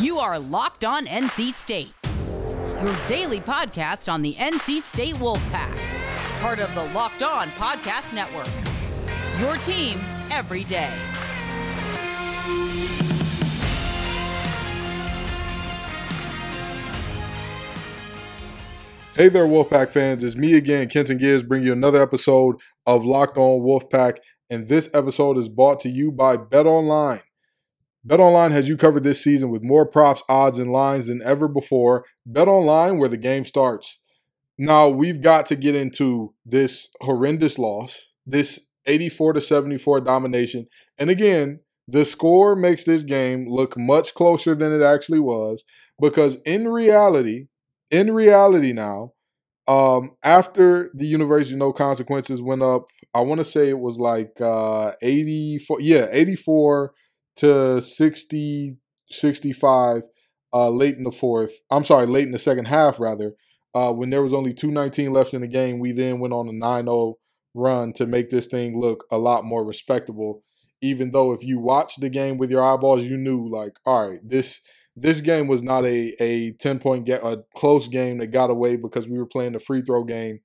You 0.00 0.18
are 0.18 0.38
Locked 0.38 0.86
On 0.86 1.04
NC 1.04 1.52
State, 1.52 1.92
your 2.82 3.06
daily 3.06 3.38
podcast 3.38 4.10
on 4.10 4.22
the 4.22 4.32
NC 4.32 4.80
State 4.80 5.16
Wolfpack, 5.16 5.76
part 6.40 6.58
of 6.58 6.74
the 6.74 6.84
Locked 6.94 7.22
On 7.22 7.48
Podcast 7.50 8.14
Network. 8.14 8.48
Your 9.38 9.58
team 9.58 10.00
every 10.30 10.64
day. 10.64 10.90
Hey 19.14 19.28
there, 19.28 19.44
Wolfpack 19.44 19.90
fans. 19.90 20.24
It's 20.24 20.34
me 20.34 20.54
again, 20.54 20.88
Kenton 20.88 21.18
Gibbs, 21.18 21.42
bringing 21.42 21.66
you 21.66 21.72
another 21.74 22.00
episode 22.00 22.56
of 22.86 23.04
Locked 23.04 23.36
On 23.36 23.60
Wolfpack. 23.60 24.16
And 24.48 24.66
this 24.66 24.88
episode 24.94 25.36
is 25.36 25.50
brought 25.50 25.78
to 25.80 25.90
you 25.90 26.10
by 26.10 26.38
Bet 26.38 26.64
Online. 26.64 27.20
Bet 28.02 28.20
Online 28.20 28.50
has 28.52 28.68
you 28.68 28.76
covered 28.76 29.02
this 29.02 29.22
season 29.22 29.50
with 29.50 29.62
more 29.62 29.84
props, 29.86 30.22
odds, 30.28 30.58
and 30.58 30.72
lines 30.72 31.06
than 31.06 31.22
ever 31.22 31.48
before. 31.48 32.04
Bet 32.24 32.48
Online, 32.48 32.98
where 32.98 33.08
the 33.08 33.18
game 33.18 33.44
starts. 33.44 33.98
Now, 34.58 34.88
we've 34.88 35.20
got 35.20 35.46
to 35.46 35.56
get 35.56 35.74
into 35.74 36.34
this 36.44 36.88
horrendous 37.00 37.58
loss, 37.58 37.98
this 38.26 38.60
84 38.86 39.34
to 39.34 39.40
74 39.40 40.00
domination. 40.00 40.66
And 40.98 41.10
again, 41.10 41.60
the 41.86 42.04
score 42.04 42.54
makes 42.54 42.84
this 42.84 43.02
game 43.02 43.46
look 43.48 43.76
much 43.76 44.14
closer 44.14 44.54
than 44.54 44.72
it 44.72 44.82
actually 44.82 45.18
was 45.18 45.64
because 46.00 46.36
in 46.46 46.68
reality, 46.68 47.46
in 47.90 48.14
reality 48.14 48.72
now, 48.72 49.12
um, 49.66 50.12
after 50.22 50.90
the 50.94 51.06
University 51.06 51.56
No 51.56 51.72
Consequences 51.72 52.40
went 52.40 52.62
up, 52.62 52.86
I 53.14 53.20
want 53.20 53.38
to 53.38 53.44
say 53.44 53.68
it 53.68 53.78
was 53.78 53.98
like 53.98 54.40
uh, 54.40 54.92
84, 55.02 55.80
yeah, 55.80 56.06
84 56.10 56.92
to 57.40 57.82
60, 57.82 58.76
65 59.10 60.02
uh, 60.52 60.68
late 60.70 60.96
in 60.96 61.04
the 61.04 61.12
fourth. 61.12 61.52
I'm 61.70 61.84
sorry, 61.84 62.06
late 62.06 62.26
in 62.26 62.32
the 62.32 62.38
second 62.38 62.66
half, 62.66 63.00
rather. 63.00 63.34
Uh, 63.74 63.92
when 63.92 64.10
there 64.10 64.22
was 64.22 64.34
only 64.34 64.52
219 64.52 65.12
left 65.12 65.32
in 65.32 65.42
the 65.42 65.48
game, 65.48 65.78
we 65.78 65.92
then 65.92 66.18
went 66.18 66.34
on 66.34 66.48
a 66.48 66.52
9 66.52 66.84
0 66.84 67.14
run 67.54 67.92
to 67.94 68.06
make 68.06 68.30
this 68.30 68.46
thing 68.46 68.78
look 68.78 69.04
a 69.10 69.18
lot 69.18 69.44
more 69.44 69.64
respectable. 69.64 70.42
Even 70.82 71.12
though 71.12 71.32
if 71.32 71.44
you 71.44 71.58
watched 71.58 72.00
the 72.00 72.08
game 72.08 72.36
with 72.36 72.50
your 72.50 72.62
eyeballs, 72.62 73.04
you 73.04 73.16
knew, 73.16 73.46
like, 73.48 73.74
all 73.84 74.10
right, 74.10 74.20
this 74.22 74.60
this 74.96 75.20
game 75.20 75.46
was 75.46 75.62
not 75.62 75.84
a 75.84 76.14
a 76.20 76.52
10 76.52 76.78
point 76.80 77.06
get 77.06 77.22
a 77.22 77.44
close 77.54 77.86
game 77.86 78.18
that 78.18 78.28
got 78.28 78.50
away 78.50 78.76
because 78.76 79.08
we 79.08 79.18
were 79.18 79.26
playing 79.26 79.52
the 79.52 79.60
free 79.60 79.82
throw 79.82 80.04
game 80.04 80.40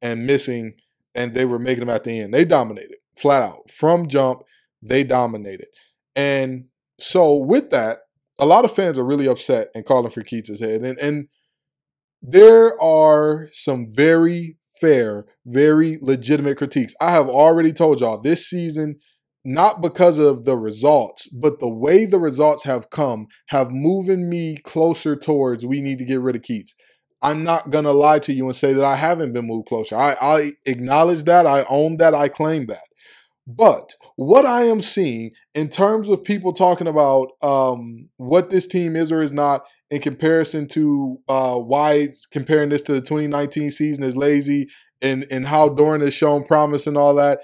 and 0.00 0.26
missing 0.26 0.74
and 1.14 1.34
they 1.34 1.44
were 1.44 1.58
making 1.58 1.80
them 1.80 1.90
at 1.90 2.04
the 2.04 2.20
end. 2.20 2.32
They 2.32 2.44
dominated 2.44 2.96
flat 3.16 3.42
out 3.42 3.70
from 3.70 4.06
jump. 4.06 4.42
They 4.82 5.02
dominated. 5.02 5.68
And 6.16 6.66
so 6.98 7.34
with 7.34 7.70
that, 7.70 8.00
a 8.38 8.46
lot 8.46 8.64
of 8.64 8.74
fans 8.74 8.98
are 8.98 9.04
really 9.04 9.28
upset 9.28 9.68
and 9.74 9.84
calling 9.84 10.10
for 10.10 10.22
Keatts's 10.22 10.60
head. 10.60 10.82
And 10.82 10.98
and 10.98 11.28
there 12.22 12.80
are 12.80 13.48
some 13.52 13.86
very 13.90 14.56
fair, 14.80 15.26
very 15.46 15.98
legitimate 16.00 16.58
critiques. 16.58 16.94
I 17.00 17.12
have 17.12 17.28
already 17.28 17.72
told 17.72 18.00
y'all 18.00 18.20
this 18.20 18.48
season 18.48 18.96
not 19.44 19.80
because 19.80 20.18
of 20.18 20.44
the 20.44 20.56
results, 20.56 21.26
but 21.28 21.60
the 21.60 21.68
way 21.68 22.04
the 22.04 22.18
results 22.18 22.64
have 22.64 22.90
come 22.90 23.26
have 23.48 23.70
moving 23.70 24.28
me 24.28 24.58
closer 24.64 25.16
towards 25.16 25.64
we 25.64 25.80
need 25.80 25.98
to 25.98 26.04
get 26.04 26.20
rid 26.20 26.36
of 26.36 26.42
Keatts. 26.42 26.72
I'm 27.22 27.44
not 27.44 27.70
gonna 27.70 27.92
lie 27.92 28.18
to 28.20 28.32
you 28.32 28.46
and 28.46 28.56
say 28.56 28.72
that 28.72 28.84
I 28.84 28.96
haven't 28.96 29.32
been 29.32 29.46
moved 29.46 29.68
closer. 29.68 29.96
I, 29.96 30.16
I 30.20 30.52
acknowledge 30.66 31.24
that, 31.24 31.46
I 31.46 31.64
own 31.68 31.96
that, 31.98 32.14
I 32.14 32.28
claim 32.28 32.66
that. 32.66 32.84
But 33.46 33.94
what 34.20 34.44
I 34.44 34.64
am 34.64 34.82
seeing 34.82 35.30
in 35.54 35.70
terms 35.70 36.10
of 36.10 36.22
people 36.22 36.52
talking 36.52 36.86
about 36.86 37.30
um, 37.40 38.10
what 38.18 38.50
this 38.50 38.66
team 38.66 38.94
is 38.94 39.10
or 39.10 39.22
is 39.22 39.32
not 39.32 39.64
in 39.90 40.02
comparison 40.02 40.68
to 40.68 41.16
uh, 41.26 41.56
why 41.56 42.08
comparing 42.30 42.68
this 42.68 42.82
to 42.82 42.92
the 42.92 43.00
2019 43.00 43.70
season 43.70 44.04
is 44.04 44.14
lazy 44.14 44.68
and, 45.00 45.26
and 45.30 45.46
how 45.46 45.70
Doeren 45.70 46.02
has 46.02 46.12
shown 46.12 46.44
promise 46.44 46.86
and 46.86 46.98
all 46.98 47.14
that, 47.14 47.40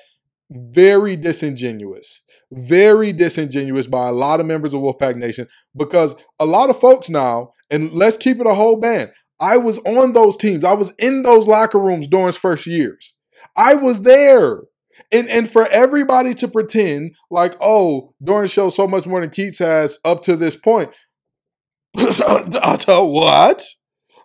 very 0.51 1.17
disingenuous. 1.17 2.21
Very 2.53 3.11
disingenuous 3.11 3.87
by 3.87 4.09
a 4.09 4.13
lot 4.13 4.41
of 4.41 4.45
members 4.45 4.75
of 4.75 4.83
Wolfpack 4.83 5.17
Nation 5.17 5.49
because 5.75 6.15
a 6.39 6.45
lot 6.45 6.69
of 6.69 6.79
folks 6.79 7.09
now, 7.09 7.55
and 7.71 7.91
let's 7.93 8.19
keep 8.19 8.39
it 8.39 8.47
a 8.47 8.55
whole 8.55 8.77
band. 8.77 9.13
I 9.41 9.57
was 9.57 9.79
on 9.79 10.13
those 10.13 10.37
teams. 10.37 10.63
I 10.63 10.75
was 10.75 10.93
in 10.99 11.23
those 11.23 11.49
locker 11.49 11.79
rooms 11.79 12.07
during 12.07 12.33
first 12.33 12.67
years. 12.67 13.15
I 13.57 13.77
was 13.77 14.03
there. 14.03 14.61
And 15.13 15.29
and 15.29 15.51
for 15.51 15.67
everybody 15.69 16.35
to 16.37 16.49
pretend 16.49 17.15
like, 17.31 17.57
oh, 17.61 18.15
Doeren 18.23 18.51
shows 18.51 18.75
so 18.75 18.87
much 18.87 19.07
more 19.07 19.21
than 19.21 19.31
Keatts 19.31 19.59
has 19.59 19.99
up 20.05 20.23
to 20.25 20.37
this 20.37 20.57
point. 20.57 20.91
what? 21.97 23.65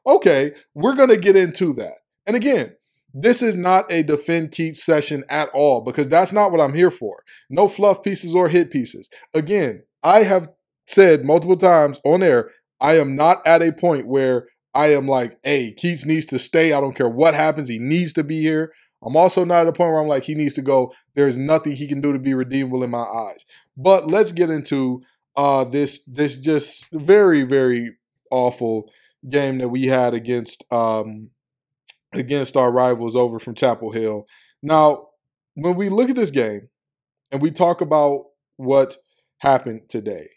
Okay, 0.05 0.53
we're 0.73 0.95
gonna 0.95 1.17
get 1.17 1.35
into 1.35 1.73
that. 1.73 1.95
And 2.25 2.35
again, 2.35 2.73
this 3.13 3.41
is 3.41 3.55
not 3.55 3.91
a 3.91 4.03
defend 4.03 4.51
Keatts 4.51 4.77
session 4.77 5.23
at 5.29 5.49
all 5.49 5.81
because 5.81 6.07
that's 6.07 6.33
not 6.33 6.51
what 6.51 6.61
I'm 6.61 6.73
here 6.73 6.91
for. 6.91 7.23
No 7.49 7.67
fluff 7.67 8.03
pieces 8.03 8.33
or 8.33 8.49
hit 8.49 8.71
pieces. 8.71 9.09
Again, 9.33 9.83
I 10.03 10.23
have 10.23 10.49
said 10.87 11.25
multiple 11.25 11.57
times 11.57 11.99
on 12.05 12.23
air, 12.23 12.49
I 12.79 12.97
am 12.97 13.15
not 13.15 13.45
at 13.45 13.61
a 13.61 13.71
point 13.71 14.07
where 14.07 14.47
I 14.73 14.87
am 14.93 15.07
like, 15.07 15.37
hey, 15.43 15.75
Keatts 15.75 16.05
needs 16.05 16.25
to 16.27 16.39
stay. 16.39 16.73
I 16.73 16.79
don't 16.79 16.95
care 16.95 17.09
what 17.09 17.33
happens. 17.33 17.69
He 17.69 17.79
needs 17.79 18.13
to 18.13 18.23
be 18.23 18.41
here. 18.41 18.71
I'm 19.03 19.15
also 19.15 19.43
not 19.43 19.61
at 19.61 19.67
a 19.67 19.73
point 19.73 19.91
where 19.91 19.99
I'm 19.99 20.07
like, 20.07 20.23
he 20.23 20.35
needs 20.35 20.55
to 20.55 20.61
go. 20.61 20.93
There's 21.15 21.37
nothing 21.37 21.73
he 21.73 21.87
can 21.87 22.01
do 22.01 22.13
to 22.13 22.19
be 22.19 22.33
redeemable 22.33 22.83
in 22.83 22.91
my 22.91 22.99
eyes. 22.99 23.45
But 23.75 24.07
let's 24.07 24.31
get 24.31 24.49
into 24.49 25.01
uh, 25.35 25.63
this 25.63 26.03
this 26.05 26.37
just 26.37 26.85
very, 26.91 27.43
very 27.43 27.95
awful 28.31 28.89
game 29.29 29.57
that 29.59 29.69
we 29.69 29.85
had 29.85 30.13
against 30.13 30.63
um, 30.71 31.31
against 32.13 32.57
our 32.57 32.71
rivals 32.71 33.15
over 33.15 33.39
from 33.39 33.55
Chapel 33.55 33.91
Hill. 33.91 34.25
Now, 34.61 35.07
when 35.55 35.75
we 35.75 35.89
look 35.89 36.09
at 36.09 36.15
this 36.15 36.31
game 36.31 36.69
and 37.31 37.41
we 37.41 37.51
talk 37.51 37.81
about 37.81 38.25
what 38.57 38.97
happened 39.37 39.89
today, 39.89 40.27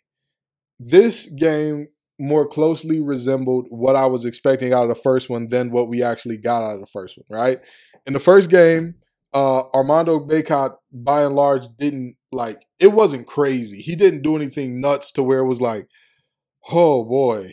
this 0.78 1.26
game 1.26 1.88
more 2.18 2.46
closely 2.46 3.00
resembled 3.00 3.66
what 3.70 3.96
I 3.96 4.06
was 4.06 4.24
expecting 4.24 4.72
out 4.72 4.84
of 4.84 4.88
the 4.88 5.02
first 5.02 5.28
one 5.28 5.48
than 5.48 5.70
what 5.70 5.88
we 5.88 6.02
actually 6.02 6.36
got 6.36 6.62
out 6.62 6.74
of 6.74 6.80
the 6.80 6.86
first 6.86 7.18
one, 7.18 7.38
right? 7.40 7.58
In 8.06 8.12
the 8.12 8.20
first 8.20 8.50
game, 8.50 8.94
uh, 9.32 9.62
Armando 9.74 10.20
Bacot, 10.20 10.76
by 10.92 11.22
and 11.22 11.34
large, 11.34 11.66
didn't 11.78 12.16
like 12.30 12.64
it 12.78 12.92
wasn't 12.92 13.26
crazy. 13.26 13.78
He 13.78 13.96
didn't 13.96 14.22
do 14.22 14.36
anything 14.36 14.80
nuts 14.80 15.10
to 15.12 15.22
where 15.22 15.40
it 15.40 15.46
was 15.48 15.60
like, 15.60 15.88
oh 16.70 17.04
boy, 17.04 17.52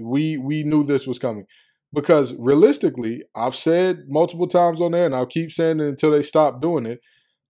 we 0.00 0.36
we 0.36 0.62
knew 0.62 0.84
this 0.84 1.06
was 1.06 1.18
coming. 1.18 1.46
Because 1.92 2.34
realistically, 2.38 3.24
I've 3.34 3.56
said 3.56 4.04
multiple 4.08 4.46
times 4.46 4.80
on 4.80 4.92
there, 4.92 5.06
and 5.06 5.14
I'll 5.14 5.26
keep 5.26 5.50
saying 5.50 5.80
it 5.80 5.88
until 5.88 6.12
they 6.12 6.22
stop 6.22 6.60
doing 6.60 6.86
it. 6.86 7.00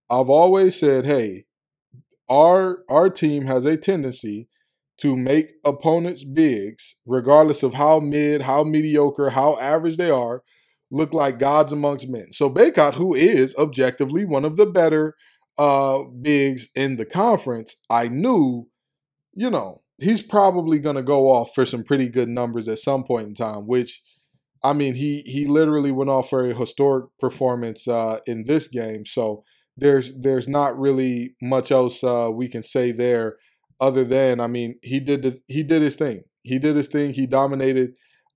I've 0.09 0.29
always 0.29 0.79
said, 0.79 1.05
hey, 1.05 1.45
our 2.29 2.79
our 2.89 3.09
team 3.09 3.45
has 3.45 3.65
a 3.65 3.75
tendency 3.75 4.47
to 5.01 5.17
make 5.17 5.53
opponents' 5.65 6.23
bigs, 6.23 6.95
regardless 7.05 7.63
of 7.63 7.73
how 7.73 7.99
mid, 7.99 8.43
how 8.43 8.63
mediocre, 8.63 9.31
how 9.31 9.57
average 9.59 9.97
they 9.97 10.11
are, 10.11 10.43
look 10.91 11.13
like 11.13 11.39
gods 11.39 11.73
amongst 11.73 12.07
men. 12.07 12.33
So 12.33 12.49
Bacot, 12.49 12.95
who 12.95 13.15
is 13.15 13.55
objectively 13.55 14.25
one 14.25 14.45
of 14.45 14.57
the 14.57 14.65
better 14.65 15.15
uh 15.57 15.99
bigs 16.21 16.69
in 16.75 16.97
the 16.97 17.05
conference, 17.05 17.75
I 17.89 18.07
knew, 18.07 18.67
you 19.33 19.49
know, 19.49 19.81
he's 19.99 20.21
probably 20.21 20.79
gonna 20.79 21.03
go 21.03 21.29
off 21.29 21.53
for 21.53 21.65
some 21.65 21.83
pretty 21.83 22.07
good 22.09 22.29
numbers 22.29 22.67
at 22.67 22.79
some 22.79 23.03
point 23.03 23.27
in 23.27 23.35
time, 23.35 23.67
which 23.67 24.01
I 24.63 24.73
mean, 24.73 24.95
he 24.95 25.21
he 25.25 25.45
literally 25.45 25.91
went 25.91 26.09
off 26.09 26.29
for 26.29 26.49
a 26.49 26.53
historic 26.55 27.05
performance 27.19 27.87
uh, 27.87 28.19
in 28.27 28.45
this 28.45 28.67
game. 28.67 29.05
So 29.05 29.43
there's 29.77 30.13
there's 30.15 30.47
not 30.47 30.77
really 30.77 31.35
much 31.41 31.71
else 31.71 32.03
uh, 32.03 32.29
we 32.31 32.47
can 32.47 32.63
say 32.63 32.91
there, 32.91 33.37
other 33.81 34.05
than 34.05 34.39
I 34.39 34.47
mean, 34.47 34.79
he 34.81 34.99
did 34.99 35.23
the, 35.23 35.41
he 35.47 35.63
did 35.63 35.81
his 35.81 35.97
thing. 35.97 36.23
He 36.43 36.59
did 36.59 36.75
his 36.75 36.87
thing. 36.87 37.13
He 37.13 37.27
dominated. 37.27 37.93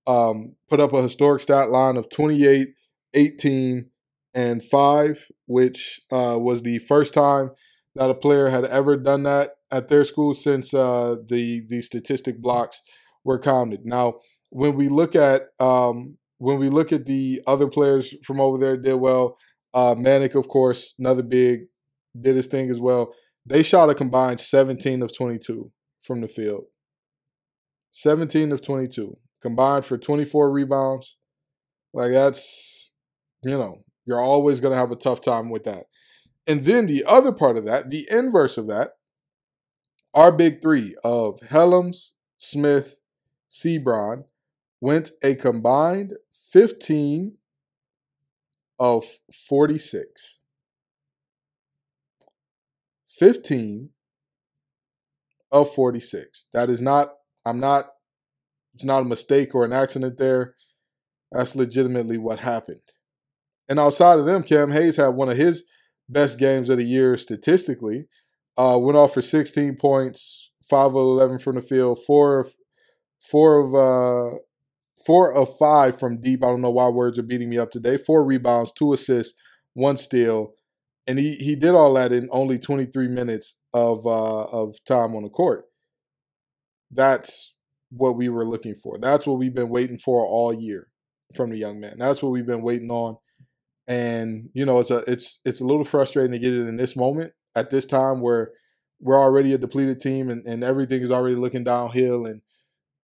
Um, 0.07 0.55
put 0.69 0.79
up 0.79 0.93
a 0.93 1.01
historic 1.01 1.41
stat 1.41 1.71
line 1.71 1.97
of 1.97 2.09
28, 2.11 2.67
18, 3.15 3.89
and 4.35 4.63
five, 4.63 5.27
which 5.47 6.01
uh, 6.11 6.37
was 6.39 6.61
the 6.61 6.77
first 6.79 7.13
time 7.13 7.51
that 7.95 8.09
a 8.09 8.13
player 8.13 8.49
had 8.49 8.65
ever 8.65 8.97
done 8.97 9.23
that 9.23 9.51
at 9.71 9.89
their 9.89 10.03
school 10.03 10.35
since 10.35 10.73
uh, 10.73 11.15
the 11.27 11.63
the 11.69 11.81
statistic 11.81 12.41
blocks 12.41 12.81
were 13.23 13.39
counted. 13.39 13.85
Now 13.85 14.15
when 14.49 14.75
we 14.75 14.89
look 14.89 15.15
at 15.15 15.47
um, 15.59 16.17
when 16.37 16.59
we 16.59 16.69
look 16.69 16.91
at 16.91 17.05
the 17.05 17.41
other 17.47 17.67
players 17.67 18.13
from 18.23 18.39
over 18.39 18.57
there 18.57 18.77
did 18.77 18.95
well. 18.95 19.37
Uh, 19.73 19.95
Manek, 19.95 20.35
of 20.35 20.47
course, 20.47 20.93
another 20.97 21.23
big, 21.23 21.65
did 22.19 22.35
his 22.35 22.47
thing 22.47 22.69
as 22.69 22.79
well. 22.79 23.13
They 23.45 23.63
shot 23.63 23.89
a 23.89 23.95
combined 23.95 24.39
17 24.39 25.01
of 25.01 25.15
22 25.15 25.71
from 26.01 26.21
the 26.21 26.27
field. 26.27 26.65
17 27.91 28.51
of 28.51 28.61
22 28.61 29.17
combined 29.41 29.85
for 29.85 29.97
24 29.97 30.51
rebounds. 30.51 31.17
Like 31.93 32.11
that's, 32.11 32.91
you 33.43 33.51
know, 33.51 33.83
you're 34.05 34.21
always 34.21 34.59
going 34.59 34.73
to 34.73 34.79
have 34.79 34.91
a 34.91 34.95
tough 34.95 35.21
time 35.21 35.49
with 35.49 35.63
that. 35.65 35.85
And 36.47 36.65
then 36.65 36.87
the 36.87 37.03
other 37.05 37.31
part 37.31 37.57
of 37.57 37.65
that, 37.65 37.89
the 37.89 38.07
inverse 38.11 38.57
of 38.57 38.67
that, 38.67 38.91
our 40.13 40.31
big 40.31 40.61
three 40.61 40.95
of 41.03 41.39
Hellems, 41.49 42.13
Smith, 42.37 42.99
Seabron 43.49 44.25
went 44.81 45.11
a 45.23 45.35
combined 45.35 46.13
15 46.51 47.37
of 48.79 49.05
46. 49.47 50.39
15 53.17 53.89
of 55.51 55.73
46. 55.73 56.47
That 56.53 56.69
is 56.69 56.81
not, 56.81 57.09
I'm 57.45 57.59
not, 57.59 57.87
it's 58.73 58.83
not 58.83 59.01
a 59.01 59.05
mistake 59.05 59.55
or 59.55 59.63
an 59.63 59.73
accident 59.73 60.17
there. 60.17 60.55
That's 61.31 61.55
legitimately 61.55 62.17
what 62.17 62.39
happened. 62.39 62.81
And 63.67 63.79
outside 63.79 64.19
of 64.19 64.25
them, 64.25 64.43
Cam 64.43 64.71
Hayes 64.71 64.97
had 64.97 65.09
one 65.09 65.29
of 65.29 65.37
his 65.37 65.63
best 66.07 66.37
games 66.37 66.69
of 66.69 66.77
the 66.77 66.83
year 66.83 67.17
statistically. 67.17 68.05
Uh, 68.57 68.77
went 68.79 68.97
off 68.97 69.13
for 69.13 69.21
16 69.21 69.75
points, 69.77 70.51
5 70.69 70.87
of 70.87 70.95
11 70.95 71.39
from 71.39 71.55
the 71.55 71.61
field, 71.61 71.99
4 72.05 72.39
of, 72.39 72.53
four 73.29 73.59
of 73.59 73.73
uh, 73.75 74.37
four 75.05 75.33
of 75.33 75.57
five 75.57 75.99
from 75.99 76.21
deep. 76.21 76.43
I 76.43 76.47
don't 76.47 76.61
know 76.61 76.71
why 76.71 76.89
words 76.89 77.19
are 77.19 77.23
beating 77.23 77.49
me 77.49 77.57
up 77.57 77.71
today. 77.71 77.97
Four 77.97 78.23
rebounds, 78.23 78.71
two 78.71 78.93
assists, 78.93 79.33
one 79.73 79.97
steal, 79.97 80.53
and 81.07 81.19
he 81.19 81.35
he 81.35 81.55
did 81.55 81.75
all 81.75 81.93
that 81.93 82.11
in 82.11 82.27
only 82.31 82.57
23 82.57 83.07
minutes 83.07 83.55
of 83.73 84.05
uh, 84.05 84.43
of 84.45 84.75
time 84.85 85.15
on 85.15 85.23
the 85.23 85.29
court. 85.29 85.65
That's 86.91 87.53
what 87.89 88.15
we 88.15 88.29
were 88.29 88.45
looking 88.45 88.75
for. 88.75 88.97
That's 88.99 89.25
what 89.27 89.37
we've 89.37 89.53
been 89.53 89.69
waiting 89.69 89.97
for 89.97 90.25
all 90.25 90.53
year 90.53 90.87
from 91.35 91.49
the 91.49 91.57
young 91.57 91.79
man. 91.79 91.95
That's 91.97 92.21
what 92.21 92.31
we've 92.31 92.45
been 92.45 92.61
waiting 92.61 92.89
on. 92.89 93.17
And 93.87 94.49
you 94.53 94.65
know, 94.65 94.79
it's 94.79 94.91
a 94.91 95.03
it's 95.09 95.39
it's 95.45 95.61
a 95.61 95.65
little 95.65 95.83
frustrating 95.83 96.31
to 96.31 96.39
get 96.39 96.53
it 96.53 96.67
in 96.67 96.77
this 96.77 96.95
moment 96.95 97.33
at 97.55 97.71
this 97.71 97.85
time 97.85 98.21
where 98.21 98.51
we're 98.99 99.19
already 99.19 99.53
a 99.53 99.57
depleted 99.57 100.01
team 100.01 100.29
and, 100.29 100.45
and 100.45 100.63
everything 100.63 101.01
is 101.01 101.11
already 101.11 101.35
looking 101.35 101.63
downhill 101.63 102.25
and 102.25 102.41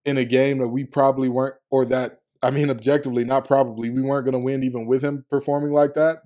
in 0.06 0.18
a 0.18 0.25
game 0.25 0.57
that 0.57 0.69
we 0.69 0.83
probably 0.83 1.30
weren't 1.30 1.56
or 1.69 1.86
that 1.86 2.21
I 2.42 2.50
mean 2.50 2.69
objectively, 2.69 3.24
not 3.24 3.45
probably, 3.45 3.89
we 3.89 4.01
weren't 4.01 4.25
going 4.25 4.33
to 4.33 4.39
win 4.39 4.63
even 4.63 4.88
with 4.88 5.03
him 5.03 5.25
performing 5.30 5.71
like 5.71 5.94
that. 5.94 6.24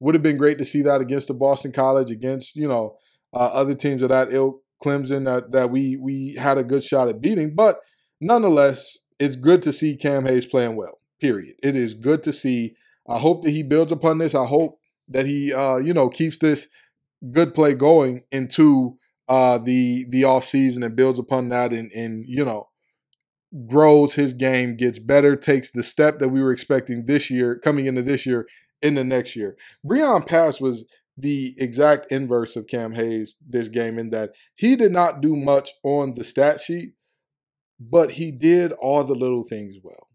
Would 0.00 0.14
have 0.14 0.22
been 0.22 0.38
great 0.38 0.58
to 0.58 0.64
see 0.64 0.82
that 0.82 1.00
against 1.00 1.28
the 1.28 1.34
Boston 1.34 1.72
College, 1.72 2.10
against, 2.10 2.56
you 2.56 2.66
know, 2.66 2.96
uh, 3.32 3.50
other 3.52 3.74
teams 3.74 4.02
of 4.02 4.08
that 4.08 4.32
ilk, 4.32 4.62
Clemson 4.82 5.26
that 5.26 5.52
that 5.52 5.70
we 5.70 5.96
we 5.96 6.36
had 6.38 6.58
a 6.58 6.64
good 6.64 6.82
shot 6.82 7.08
at 7.08 7.20
beating. 7.20 7.54
But 7.54 7.80
nonetheless, 8.20 8.98
it's 9.18 9.36
good 9.36 9.62
to 9.64 9.72
see 9.72 9.96
Cam 9.96 10.24
Hayes 10.24 10.46
playing 10.46 10.76
well. 10.76 11.00
Period. 11.20 11.56
It 11.62 11.76
is 11.76 11.94
good 11.94 12.24
to 12.24 12.32
see. 12.32 12.74
I 13.08 13.18
hope 13.18 13.44
that 13.44 13.50
he 13.50 13.62
builds 13.62 13.92
upon 13.92 14.18
this. 14.18 14.34
I 14.34 14.46
hope 14.46 14.78
that 15.08 15.26
he, 15.26 15.52
uh, 15.52 15.76
you 15.76 15.92
know, 15.92 16.08
keeps 16.08 16.38
this 16.38 16.68
good 17.32 17.54
play 17.54 17.74
going 17.74 18.22
into 18.30 18.96
uh, 19.28 19.58
the 19.58 20.06
the 20.08 20.24
off 20.24 20.44
season 20.44 20.82
and 20.82 20.96
builds 20.96 21.18
upon 21.18 21.50
that, 21.50 21.72
and 21.72 21.92
and 21.92 22.24
you 22.26 22.44
know, 22.44 22.68
grows 23.66 24.14
his 24.14 24.32
game, 24.32 24.76
gets 24.76 24.98
better, 24.98 25.36
takes 25.36 25.70
the 25.70 25.82
step 25.82 26.18
that 26.18 26.30
we 26.30 26.42
were 26.42 26.52
expecting 26.52 27.04
this 27.04 27.30
year, 27.30 27.58
coming 27.62 27.86
into 27.86 28.02
this 28.02 28.24
year, 28.24 28.46
in 28.82 28.94
the 28.94 29.04
next 29.04 29.36
year. 29.36 29.56
Breon 29.86 30.26
Pass 30.26 30.60
was 30.60 30.84
the 31.16 31.54
exact 31.58 32.10
inverse 32.10 32.56
of 32.56 32.66
Cam 32.66 32.94
Hayes 32.94 33.36
this 33.46 33.68
game 33.68 33.98
in 33.98 34.10
that 34.10 34.30
he 34.56 34.76
did 34.76 34.92
not 34.92 35.20
do 35.20 35.36
much 35.36 35.70
on 35.84 36.14
the 36.14 36.24
stat 36.24 36.60
sheet, 36.60 36.94
but 37.78 38.12
he 38.12 38.30
did 38.30 38.72
all 38.72 39.04
the 39.04 39.14
little 39.14 39.44
things 39.44 39.76
well. 39.82 40.08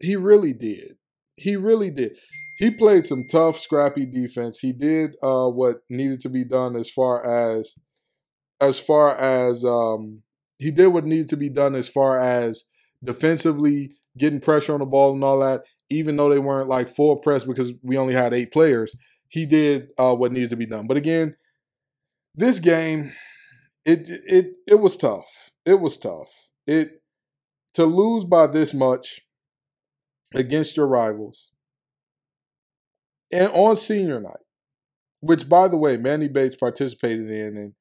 He 0.00 0.16
really 0.16 0.52
did. 0.52 0.96
He 1.36 1.56
really 1.56 1.90
did. 1.90 2.12
He 2.58 2.70
played 2.70 3.06
some 3.06 3.24
tough, 3.30 3.58
scrappy 3.58 4.04
defense. 4.04 4.58
He 4.58 4.72
did 4.72 5.16
uh, 5.22 5.48
what 5.48 5.78
needed 5.88 6.20
to 6.22 6.28
be 6.28 6.44
done 6.44 6.76
as 6.76 6.90
far 6.90 7.24
as 7.24 7.74
as 8.60 8.78
far 8.78 9.16
as 9.16 9.64
um, 9.64 10.22
he 10.58 10.70
did 10.70 10.88
what 10.88 11.06
needed 11.06 11.30
to 11.30 11.36
be 11.38 11.48
done 11.48 11.74
as 11.74 11.88
far 11.88 12.18
as 12.18 12.64
defensively 13.02 13.96
getting 14.18 14.40
pressure 14.40 14.74
on 14.74 14.80
the 14.80 14.86
ball 14.86 15.14
and 15.14 15.24
all 15.24 15.40
that. 15.40 15.62
Even 15.90 16.16
though 16.16 16.28
they 16.28 16.38
weren't 16.38 16.68
like 16.68 16.88
full 16.88 17.16
press 17.16 17.44
because 17.44 17.72
we 17.82 17.98
only 17.98 18.14
had 18.14 18.32
eight 18.32 18.52
players, 18.52 18.92
he 19.28 19.44
did 19.46 19.88
uh, 19.98 20.14
what 20.14 20.32
needed 20.32 20.50
to 20.50 20.56
be 20.56 20.66
done. 20.66 20.86
But 20.86 20.96
again, 20.96 21.36
this 22.34 22.60
game, 22.60 23.12
it 23.84 24.08
it 24.08 24.52
it 24.66 24.80
was 24.80 24.96
tough. 24.96 25.50
It 25.66 25.80
was 25.80 25.98
tough. 25.98 26.30
It 26.66 27.02
to 27.74 27.84
lose 27.84 28.24
by 28.24 28.46
this 28.46 28.72
much 28.72 29.20
against 30.34 30.76
your 30.76 30.86
rivals 30.86 31.50
and 33.32 33.50
on 33.52 33.76
senior 33.76 34.20
night, 34.20 34.44
which 35.20 35.48
by 35.48 35.68
the 35.68 35.76
way, 35.76 35.96
Manny 35.96 36.28
Bates 36.28 36.56
participated 36.56 37.28
in 37.30 37.56
and 37.56 37.72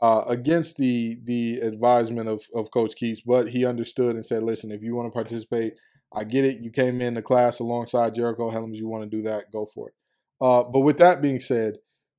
uh, 0.00 0.24
against 0.26 0.76
the 0.76 1.18
the 1.24 1.60
advisement 1.60 2.28
of, 2.28 2.42
of 2.54 2.70
Coach 2.70 2.94
Keatts, 3.00 3.20
but 3.24 3.48
he 3.48 3.64
understood 3.64 4.16
and 4.16 4.24
said, 4.24 4.42
listen, 4.42 4.70
if 4.70 4.82
you 4.82 4.94
want 4.94 5.06
to 5.06 5.12
participate, 5.12 5.74
I 6.14 6.24
get 6.24 6.44
it. 6.44 6.60
You 6.60 6.70
came 6.70 7.00
in 7.00 7.14
the 7.14 7.22
class 7.22 7.58
alongside 7.58 8.14
Jericho 8.14 8.50
Hellems. 8.50 8.76
You 8.76 8.88
want 8.88 9.04
to 9.04 9.16
do 9.16 9.22
that, 9.22 9.50
go 9.52 9.66
for 9.66 9.88
it. 9.88 9.94
Uh, 10.40 10.62
but 10.62 10.80
with 10.80 10.98
that 10.98 11.22
being 11.22 11.40
said, 11.40 11.74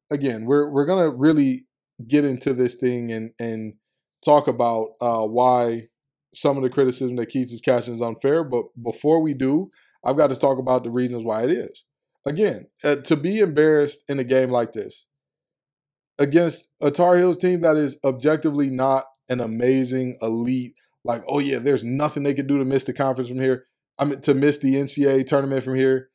again, 0.10 0.46
we're 0.46 0.70
we're 0.70 0.86
gonna 0.86 1.10
really 1.10 1.66
get 2.08 2.26
into 2.26 2.54
this 2.54 2.76
thing 2.76 3.12
and 3.12 3.32
and 3.40 3.74
talk 4.24 4.48
about 4.48 4.90
uh, 5.02 5.26
why 5.26 5.88
some 6.34 6.58
of 6.58 6.64
the 6.64 6.70
criticism 6.70 7.16
that 7.16 7.32
Keatts 7.32 7.52
is 7.52 7.62
catching 7.62 7.96
is 7.96 8.02
unfair. 8.02 8.44
But 8.44 8.66
before 8.82 9.22
we 9.22 9.34
do, 9.34 9.72
I've 10.04 10.18
got 10.18 10.30
to 10.30 10.36
talk 10.36 10.60
about 10.60 10.84
the 10.84 10.92
reasons 10.92 11.24
why 11.24 11.44
it 11.44 11.52
is. 11.52 11.84
Again, 12.26 12.68
uh, 12.84 12.98
to 12.98 13.16
be 13.16 13.40
embarrassed 13.40 14.04
in 14.10 14.20
a 14.20 14.24
game 14.24 14.50
like 14.50 14.74
this 14.74 15.06
against 16.18 16.70
a 16.82 16.92
Tar 16.92 17.18
Heels 17.18 17.38
team 17.38 17.62
that 17.62 17.78
is 17.78 17.98
objectively 18.04 18.70
not 18.70 19.06
an 19.30 19.40
amazing 19.42 20.18
elite, 20.22 20.74
like, 21.04 21.24
oh 21.28 21.40
yeah, 21.40 21.60
there's 21.60 21.84
nothing 21.84 22.24
they 22.24 22.34
could 22.34 22.48
do 22.48 22.58
to 22.58 22.66
miss 22.66 22.84
the 22.84 22.94
conference 22.94 23.30
from 23.30 23.40
here. 23.40 23.66
I 23.98 24.06
mean, 24.06 24.22
to 24.22 24.34
miss 24.34 24.58
the 24.58 24.76
NCAA 24.76 25.28
tournament 25.28 25.64
from 25.64 25.76
here. 25.76 26.10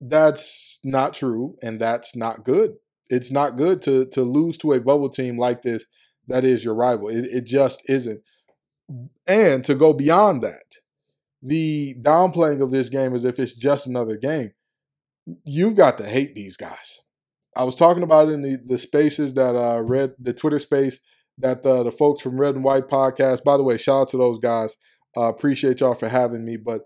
That's 0.00 0.78
not 0.84 1.14
true, 1.14 1.56
and 1.62 1.80
that's 1.80 2.14
not 2.14 2.44
good. 2.44 2.74
It's 3.08 3.32
not 3.32 3.56
good 3.56 3.82
to 3.82 4.06
to 4.06 4.22
lose 4.22 4.56
to 4.58 4.72
a 4.72 4.80
bubble 4.80 5.08
team 5.08 5.38
like 5.38 5.62
this. 5.62 5.86
That 6.28 6.44
is 6.44 6.64
your 6.64 6.74
rival. 6.74 7.08
It, 7.08 7.24
it 7.24 7.44
just 7.44 7.82
isn't. 7.88 8.20
And 9.26 9.64
to 9.64 9.74
go 9.74 9.92
beyond 9.92 10.42
that, 10.42 10.76
the 11.42 11.96
downplaying 12.00 12.62
of 12.62 12.70
this 12.70 12.88
game 12.88 13.14
as 13.14 13.24
if 13.24 13.38
it's 13.38 13.54
just 13.54 13.86
another 13.86 14.16
game. 14.16 14.52
You've 15.44 15.74
got 15.74 15.98
to 15.98 16.08
hate 16.08 16.34
these 16.34 16.56
guys. 16.56 17.00
I 17.56 17.64
was 17.64 17.76
talking 17.76 18.02
about 18.02 18.28
in 18.28 18.42
the, 18.42 18.58
the 18.64 18.78
spaces 18.78 19.34
that 19.34 19.56
uh 19.56 19.82
read 19.82 20.14
the 20.18 20.32
Twitter 20.32 20.58
space 20.58 21.00
that 21.38 21.62
the, 21.62 21.84
the 21.84 21.92
folks 21.92 22.22
from 22.22 22.40
Red 22.40 22.54
and 22.54 22.64
White 22.64 22.88
podcast. 22.88 23.44
By 23.44 23.56
the 23.56 23.62
way, 23.62 23.76
shout 23.76 24.02
out 24.02 24.08
to 24.10 24.16
those 24.16 24.38
guys. 24.38 24.76
Uh, 25.16 25.28
appreciate 25.28 25.80
y'all 25.80 25.94
for 25.94 26.08
having 26.08 26.44
me. 26.44 26.56
But 26.56 26.82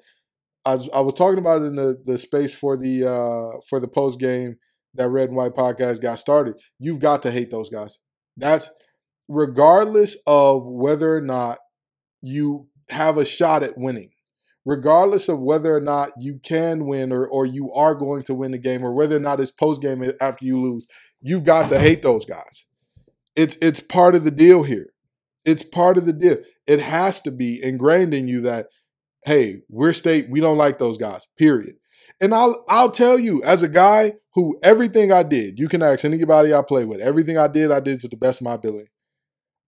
I 0.65 0.77
was, 0.77 0.89
I 0.95 1.01
was 1.01 1.15
talking 1.15 1.39
about 1.39 1.63
it 1.63 1.67
in 1.67 1.77
the, 1.77 2.01
the 2.05 2.19
space 2.19 2.55
for 2.55 2.77
the 2.77 3.05
uh, 3.05 3.61
for 3.69 3.81
the 3.81 3.89
post 3.89 4.21
game 4.21 4.57
that 4.95 5.09
Red 5.09 5.29
and 5.29 5.37
White 5.37 5.55
podcast 5.55 6.01
got 6.01 6.19
started. 6.19 6.55
You've 6.79 7.01
got 7.01 7.23
to 7.23 7.31
hate 7.31 7.51
those 7.51 7.71
guys. 7.71 7.99
That's 8.37 8.69
regardless 9.29 10.17
of 10.27 10.67
whether 10.67 11.17
or 11.17 11.21
not 11.21 11.59
you 12.21 12.69
have 12.91 13.17
a 13.17 13.25
shot 13.25 13.63
at 13.63 13.77
winning, 13.77 14.11
regardless 14.65 15.29
of 15.29 15.41
whether 15.41 15.75
or 15.75 15.81
not 15.81 16.11
you 16.21 16.39
can 16.43 16.87
win 16.87 17.13
or, 17.13 17.27
or 17.27 17.47
you 17.47 17.73
are 17.73 17.95
going 17.95 18.23
to 18.25 18.35
win 18.35 18.53
the 18.53 18.59
game, 18.59 18.85
or 18.85 18.93
whether 18.93 19.17
or 19.17 19.21
not 19.21 19.41
it's 19.41 19.51
post 19.51 19.83
game 19.83 20.05
after 20.21 20.45
you 20.45 20.61
lose, 20.61 20.87
you've 21.21 21.45
got 21.45 21.69
to 21.71 21.79
hate 21.79 22.03
those 22.03 22.25
guys. 22.25 22.67
It's 23.35 23.57
it's 23.63 23.81
part 23.81 24.15
of 24.15 24.25
the 24.25 24.31
deal 24.31 24.63
here. 24.63 24.93
It's 25.45 25.63
part 25.63 25.97
of 25.97 26.07
the 26.07 26.13
deal. 26.13 26.37
It 26.67 26.81
has 26.81 27.21
to 27.23 27.31
be 27.31 27.61
ingrained 27.63 28.15
in 28.15 28.29
you 28.29 28.43
that 28.43 28.67
hey, 29.25 29.63
we're 29.69 29.93
state, 29.93 30.29
we 30.31 30.41
don't 30.41 30.59
like 30.59 30.79
those 30.79 30.99
guys, 30.99 31.27
period. 31.39 31.75
And 32.21 32.35
I'll 32.35 32.65
I'll 32.69 32.91
tell 32.91 33.19
you, 33.19 33.43
as 33.43 33.63
a 33.63 33.69
guy 33.69 34.15
who 34.35 34.59
everything 34.63 35.13
I 35.13 35.23
did, 35.23 35.59
you 35.59 35.69
can 35.69 35.83
ask 35.83 36.05
anybody 36.05 36.55
I 36.55 36.63
play 36.63 36.85
with, 36.85 37.01
everything 37.01 37.37
I 37.37 37.49
did, 37.49 37.71
I 37.71 37.81
did 37.81 38.01
to 38.01 38.09
the 38.09 38.17
best 38.17 38.41
of 38.41 38.45
my 38.45 38.55
ability. 38.55 38.91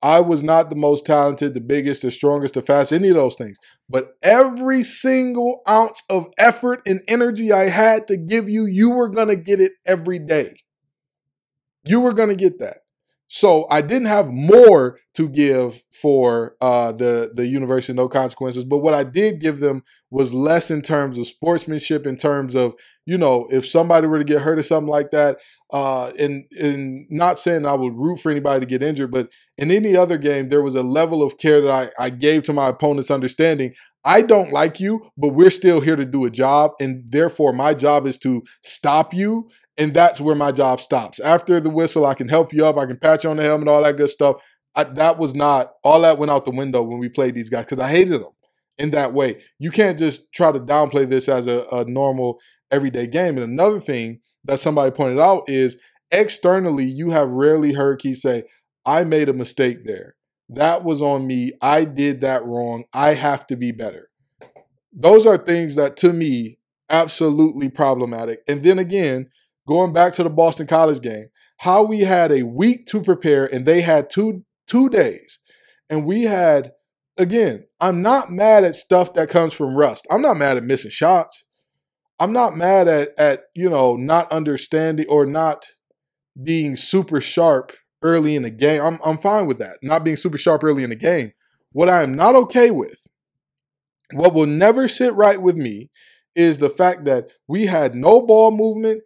I 0.03 0.21
was 0.21 0.43
not 0.43 0.69
the 0.69 0.77
most 0.77 1.07
talented, 1.07 1.55
the 1.55 1.63
biggest, 1.63 2.03
the 2.03 2.11
strongest, 2.11 2.55
the 2.55 2.63
fastest, 2.63 2.93
any 2.93 3.09
of 3.09 3.15
those 3.15 3.37
things. 3.37 3.57
But 3.89 4.11
every 4.23 4.85
single 4.85 5.63
ounce 5.67 6.03
of 6.11 6.27
effort 6.37 6.83
and 6.85 7.01
energy 7.09 7.51
I 7.51 7.71
had 7.71 8.07
to 8.09 8.19
give 8.19 8.47
you, 8.47 8.67
you 8.67 8.91
were 8.91 9.09
to 9.11 9.35
get 9.35 9.63
it 9.63 9.73
every 9.87 10.19
day. 10.19 10.57
You 11.87 12.01
were 12.01 12.13
to 12.13 12.35
get 12.35 12.59
that. 12.59 12.84
So 13.37 13.67
I 13.69 13.81
didn't 13.81 14.07
have 14.07 14.31
more 14.31 15.01
to 15.17 15.29
give 15.29 15.83
for 15.91 16.55
uh, 16.61 16.93
the 16.93 17.33
the 17.35 17.49
University 17.49 17.93
No 17.93 18.09
Consequences, 18.09 18.63
but 18.63 18.79
what 18.79 18.95
I 18.95 19.03
did 19.03 19.41
give 19.41 19.59
them 19.59 19.83
was 20.09 20.33
less 20.33 20.71
in 20.71 20.83
terms 20.83 21.19
of 21.19 21.27
sportsmanship, 21.27 22.07
in 22.07 22.17
terms 22.17 22.55
of 22.55 22.75
you 23.07 23.19
know 23.19 23.49
if 23.51 23.67
somebody 23.67 24.07
were 24.07 24.21
to 24.21 24.25
get 24.25 24.43
hurt 24.43 24.61
or 24.61 24.63
something 24.63 24.89
like 24.89 25.11
that. 25.11 25.39
Uh, 25.73 26.13
and 26.17 26.45
and 26.61 27.07
not 27.11 27.41
saying 27.41 27.67
I 27.67 27.75
would 27.75 27.97
root 27.97 28.21
for 28.21 28.31
anybody 28.31 28.61
to 28.61 28.71
get 28.71 28.85
injured, 28.85 29.11
but 29.11 29.31
in 29.59 29.73
any 29.73 29.97
other 29.97 30.17
game, 30.17 30.49
there 30.49 30.63
was 30.63 30.77
a 30.77 30.85
level 30.85 31.21
of 31.21 31.37
care 31.37 31.61
that 31.61 31.91
I, 31.99 32.05
I 32.05 32.11
gave 32.11 32.45
to 32.45 32.53
my 32.53 32.69
opponent's 32.69 33.11
understanding. 33.11 33.75
I 34.05 34.23
don't 34.23 34.53
like 34.53 34.79
you, 34.79 35.11
but 35.17 35.31
we're 35.31 35.51
still 35.51 35.81
here 35.81 35.97
to 35.97 36.05
do 36.05 36.25
a 36.25 36.31
job, 36.31 36.71
and 36.79 37.03
therefore 37.11 37.53
my 37.53 37.75
job 37.75 38.07
is 38.07 38.17
to 38.19 38.45
stop 38.63 39.13
you 39.13 39.49
and 39.77 39.93
that's 39.93 40.21
where 40.21 40.35
my 40.35 40.53
job 40.53 40.81
stops. 40.81 41.21
After 41.21 41.61
the 41.61 41.71
whistle, 41.71 42.07
I 42.07 42.15
can 42.15 42.29
help 42.29 42.53
you 42.53 42.65
up, 42.67 42.77
I 42.77 42.87
can 42.87 42.99
pat 42.99 43.25
you 43.25 43.31
on 43.31 43.37
the 43.37 43.43
helmet, 43.43 43.69
all 43.69 43.83
that 43.83 43.97
good 43.97 44.11
stuff. 44.11 44.37
I, 44.75 44.85
that 44.85 45.19
was 45.19 45.35
not 45.35 45.73
all 45.85 46.01
that 46.01 46.19
went 46.19 46.31
out 46.31 46.45
the 46.45 46.51
window 46.51 46.83
when 46.83 46.99
we 46.99 47.09
played 47.09 47.35
these 47.35 47.51
guys 47.51 47.65
because 47.65 47.81
I 47.81 47.89
hated 47.89 48.21
them 48.21 48.33
in 48.79 48.91
that 48.91 49.13
way. 49.13 49.41
You 49.59 49.71
can't 49.71 49.99
just 49.99 50.33
try 50.33 50.53
to 50.53 50.59
downplay 50.59 51.09
this 51.09 51.29
as 51.29 51.47
a, 51.47 51.65
a 51.71 51.85
normal 51.85 52.39
everyday 52.71 53.07
game. 53.07 53.39
And 53.39 53.45
another 53.45 53.81
thing 53.81 54.21
that 54.45 54.61
somebody 54.61 54.91
pointed 54.91 55.21
out 55.21 55.45
is 55.49 55.77
externally, 56.11 56.85
you 56.85 57.11
have 57.11 57.29
rarely 57.29 57.73
heard 57.73 58.01
Keatts 58.01 58.19
say, 58.19 58.45
I 58.85 59.05
made 59.05 59.29
a 59.29 59.33
mistake 59.33 59.85
there. 59.85 60.17
That 60.49 60.85
was 60.85 61.01
on 61.01 61.27
me. 61.27 61.53
I 61.63 61.85
did 61.85 62.21
that 62.21 62.45
wrong. 62.45 62.85
I 62.93 63.15
have 63.15 63.47
to 63.49 63.57
be 63.57 63.73
better. 63.73 64.11
Those 64.93 65.25
are 65.25 65.39
things 65.39 65.75
that 65.77 65.97
to 65.99 66.13
me 66.13 66.59
absolutely 66.91 67.69
problematic. 67.69 68.41
And 68.47 68.63
then 68.63 68.79
again, 68.79 69.31
going 69.67 69.93
back 69.93 70.13
to 70.15 70.23
the 70.23 70.31
Boston 70.31 70.67
College 70.67 71.01
game, 71.01 71.29
how 71.59 71.83
we 71.83 72.01
had 72.01 72.33
a 72.33 72.43
week 72.43 72.87
to 72.87 73.03
prepare 73.03 73.47
and 73.47 73.67
they 73.67 73.83
had 73.83 74.11
two 74.11 74.45
two 74.67 74.89
days. 74.89 75.39
And 75.89 76.05
we 76.05 76.23
had 76.23 76.73
again, 77.17 77.67
I'm 77.81 78.03
not 78.03 78.33
mad 78.33 78.65
at 78.65 78.77
stuff 78.77 79.15
that 79.15 79.29
comes 79.29 79.53
from 79.53 79.77
rust. 79.77 80.07
I'm 80.11 80.23
not 80.23 80.37
mad 80.37 80.57
at 80.57 80.65
missing 80.65 80.91
shots. 80.91 81.45
I'm 82.19 82.33
not 82.33 82.57
mad 82.57 82.89
at 82.89 83.11
at, 83.19 83.45
you 83.55 83.69
know, 83.69 83.97
not 83.97 84.31
understanding 84.33 85.07
or 85.09 85.27
not 85.27 85.67
being 86.43 86.77
super 86.77 87.21
sharp 87.21 87.73
early 88.03 88.35
in 88.35 88.43
the 88.43 88.51
game. 88.51 88.83
I'm 88.83 88.99
I'm 89.05 89.19
fine 89.19 89.47
with 89.47 89.59
that. 89.59 89.79
Not 89.83 90.05
being 90.05 90.17
super 90.17 90.39
sharp 90.39 90.65
early 90.65 90.85
in 90.85 90.91
the 90.91 90.97
game. 90.97 91.33
What 91.73 91.89
I 91.89 92.03
am 92.03 92.15
not 92.15 92.37
okay 92.37 92.71
with, 92.71 92.99
what 94.13 94.33
will 94.33 94.47
never 94.47 94.87
sit 94.87 95.13
right 95.15 95.41
with 95.41 95.57
me, 95.57 95.91
is 96.37 96.59
the 96.59 96.69
fact 96.69 97.05
that 97.05 97.31
we 97.49 97.67
had 97.67 97.95
no 97.95 98.21
ball 98.21 98.51
movement 98.51 99.03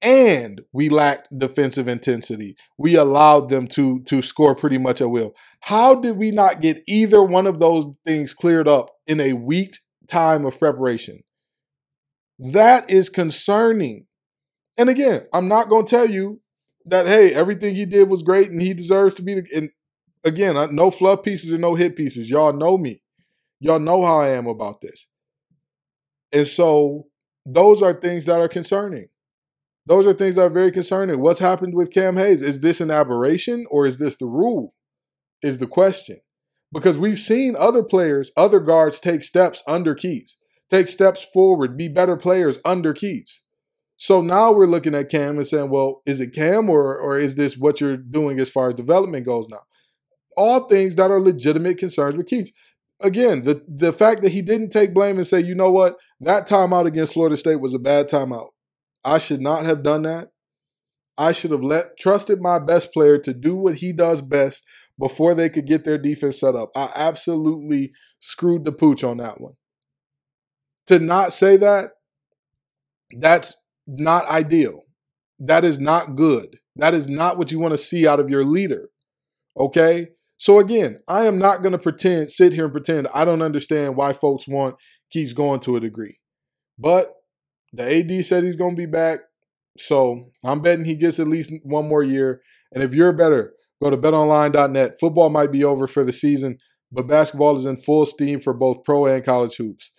and 0.00 0.60
we 0.72 0.88
lacked 0.88 1.28
defensive 1.36 1.88
intensity. 1.88 2.56
We 2.76 2.94
allowed 2.94 3.48
them 3.48 3.66
to 3.68 4.02
to 4.04 4.22
score 4.22 4.54
pretty 4.54 4.78
much 4.78 5.00
at 5.00 5.10
will. 5.10 5.34
How 5.60 5.94
did 5.94 6.16
we 6.16 6.30
not 6.30 6.60
get 6.60 6.82
either 6.86 7.22
one 7.22 7.46
of 7.46 7.58
those 7.58 7.86
things 8.06 8.34
cleared 8.34 8.68
up 8.68 8.90
in 9.06 9.20
a 9.20 9.32
week 9.32 9.78
time 10.08 10.44
of 10.44 10.58
preparation? 10.58 11.22
That 12.38 12.88
is 12.88 13.08
concerning. 13.08 14.06
And 14.76 14.88
again, 14.88 15.26
I'm 15.32 15.48
not 15.48 15.68
going 15.68 15.86
to 15.86 15.90
tell 15.90 16.08
you 16.08 16.40
that 16.86 17.06
hey, 17.06 17.34
everything 17.34 17.74
he 17.74 17.84
did 17.84 18.08
was 18.08 18.22
great 18.22 18.50
and 18.50 18.62
he 18.62 18.74
deserves 18.74 19.16
to 19.16 19.22
be 19.22 19.34
the 19.34 19.46
and 19.54 19.70
again, 20.24 20.74
no 20.74 20.90
fluff 20.90 21.22
pieces 21.22 21.50
or 21.50 21.58
no 21.58 21.74
hit 21.74 21.96
pieces. 21.96 22.30
Y'all 22.30 22.52
know 22.52 22.78
me. 22.78 23.02
Y'all 23.60 23.80
know 23.80 24.04
how 24.04 24.20
I 24.20 24.28
am 24.28 24.46
about 24.46 24.80
this. 24.80 25.08
And 26.32 26.46
so 26.46 27.06
those 27.44 27.82
are 27.82 27.94
things 27.94 28.26
that 28.26 28.38
are 28.38 28.48
concerning. 28.48 29.08
Those 29.88 30.06
are 30.06 30.12
things 30.12 30.34
that 30.34 30.42
are 30.42 30.50
very 30.50 30.70
concerning. 30.70 31.18
What's 31.18 31.40
happened 31.40 31.74
with 31.74 31.94
Cam 31.94 32.18
Hayes? 32.18 32.42
Is 32.42 32.60
this 32.60 32.82
an 32.82 32.90
aberration 32.90 33.64
or 33.70 33.86
is 33.86 33.96
this 33.96 34.18
the 34.18 34.26
rule? 34.26 34.74
Is 35.40 35.58
the 35.58 35.66
question. 35.66 36.18
Because 36.70 36.98
we've 36.98 37.18
seen 37.18 37.56
other 37.58 37.82
players, 37.82 38.30
other 38.36 38.60
guards 38.60 39.00
take 39.00 39.24
steps 39.24 39.62
under 39.66 39.94
Keatts, 39.94 40.32
take 40.68 40.88
steps 40.88 41.26
forward, 41.32 41.78
be 41.78 41.88
better 41.88 42.18
players 42.18 42.58
under 42.66 42.92
Keatts. 42.92 43.40
So 43.96 44.20
now 44.20 44.52
we're 44.52 44.66
looking 44.66 44.94
at 44.94 45.08
Cam 45.08 45.38
and 45.38 45.48
saying, 45.48 45.70
well, 45.70 46.02
is 46.04 46.20
it 46.20 46.34
Cam 46.34 46.68
or, 46.68 46.94
or 46.94 47.18
is 47.18 47.36
this 47.36 47.56
what 47.56 47.80
you're 47.80 47.96
doing 47.96 48.38
as 48.38 48.50
far 48.50 48.68
as 48.68 48.74
development 48.74 49.24
goes 49.24 49.48
now? 49.48 49.62
All 50.36 50.68
things 50.68 50.96
that 50.96 51.10
are 51.10 51.18
legitimate 51.18 51.78
concerns 51.78 52.14
with 52.14 52.28
Keatts. 52.28 52.50
Again, 53.00 53.44
the, 53.44 53.64
the 53.66 53.94
fact 53.94 54.20
that 54.20 54.32
he 54.32 54.42
didn't 54.42 54.70
take 54.70 54.92
blame 54.92 55.16
and 55.16 55.26
say, 55.26 55.40
you 55.40 55.54
know 55.54 55.72
what, 55.72 55.96
that 56.20 56.46
timeout 56.46 56.84
against 56.84 57.14
Florida 57.14 57.38
State 57.38 57.60
was 57.60 57.72
a 57.72 57.78
bad 57.78 58.10
timeout. 58.10 58.48
I 59.04 59.18
should 59.18 59.40
not 59.40 59.64
have 59.64 59.82
done 59.82 60.02
that. 60.02 60.30
I 61.16 61.32
should 61.32 61.50
have 61.50 61.62
let 61.62 61.98
trusted 61.98 62.40
my 62.40 62.58
best 62.58 62.92
player 62.92 63.18
to 63.18 63.34
do 63.34 63.56
what 63.56 63.76
he 63.76 63.92
does 63.92 64.22
best 64.22 64.64
before 64.98 65.34
they 65.34 65.48
could 65.48 65.66
get 65.66 65.84
their 65.84 65.98
defense 65.98 66.40
set 66.40 66.54
up. 66.54 66.70
I 66.76 66.90
absolutely 66.94 67.92
screwed 68.20 68.64
the 68.64 68.72
pooch 68.72 69.02
on 69.02 69.16
that 69.18 69.40
one. 69.40 69.54
To 70.86 70.98
not 70.98 71.32
say 71.32 71.56
that, 71.56 71.90
that's 73.18 73.54
not 73.86 74.28
ideal. 74.28 74.82
That 75.38 75.64
is 75.64 75.78
not 75.78 76.14
good. 76.16 76.56
That 76.76 76.94
is 76.94 77.08
not 77.08 77.38
what 77.38 77.50
you 77.50 77.58
want 77.58 77.72
to 77.72 77.78
see 77.78 78.06
out 78.06 78.20
of 78.20 78.30
your 78.30 78.44
leader. 78.44 78.88
Okay? 79.56 80.08
So 80.36 80.58
again, 80.58 81.00
I 81.08 81.26
am 81.26 81.38
not 81.38 81.62
going 81.62 81.72
to 81.72 81.78
pretend, 81.78 82.30
sit 82.30 82.52
here 82.52 82.64
and 82.64 82.72
pretend 82.72 83.08
I 83.12 83.24
don't 83.24 83.42
understand 83.42 83.96
why 83.96 84.12
folks 84.12 84.46
want 84.46 84.76
keeps 85.10 85.32
going 85.32 85.60
to 85.60 85.76
a 85.76 85.80
degree. 85.80 86.20
But 86.78 87.12
the 87.72 87.84
AD 87.84 88.26
said 88.26 88.44
he's 88.44 88.56
going 88.56 88.76
to 88.76 88.80
be 88.80 88.86
back. 88.86 89.20
So 89.78 90.30
I'm 90.44 90.60
betting 90.60 90.84
he 90.84 90.96
gets 90.96 91.20
at 91.20 91.28
least 91.28 91.52
one 91.62 91.88
more 91.88 92.02
year. 92.02 92.40
And 92.72 92.82
if 92.82 92.94
you're 92.94 93.12
better, 93.12 93.54
go 93.82 93.90
to 93.90 93.96
betonline.net. 93.96 94.94
Football 95.00 95.30
might 95.30 95.52
be 95.52 95.64
over 95.64 95.86
for 95.86 96.04
the 96.04 96.12
season, 96.12 96.58
but 96.90 97.06
basketball 97.06 97.56
is 97.56 97.64
in 97.64 97.76
full 97.76 98.06
steam 98.06 98.40
for 98.40 98.52
both 98.52 98.84
pro 98.84 99.06
and 99.06 99.24
college 99.24 99.56
hoops. 99.56 99.90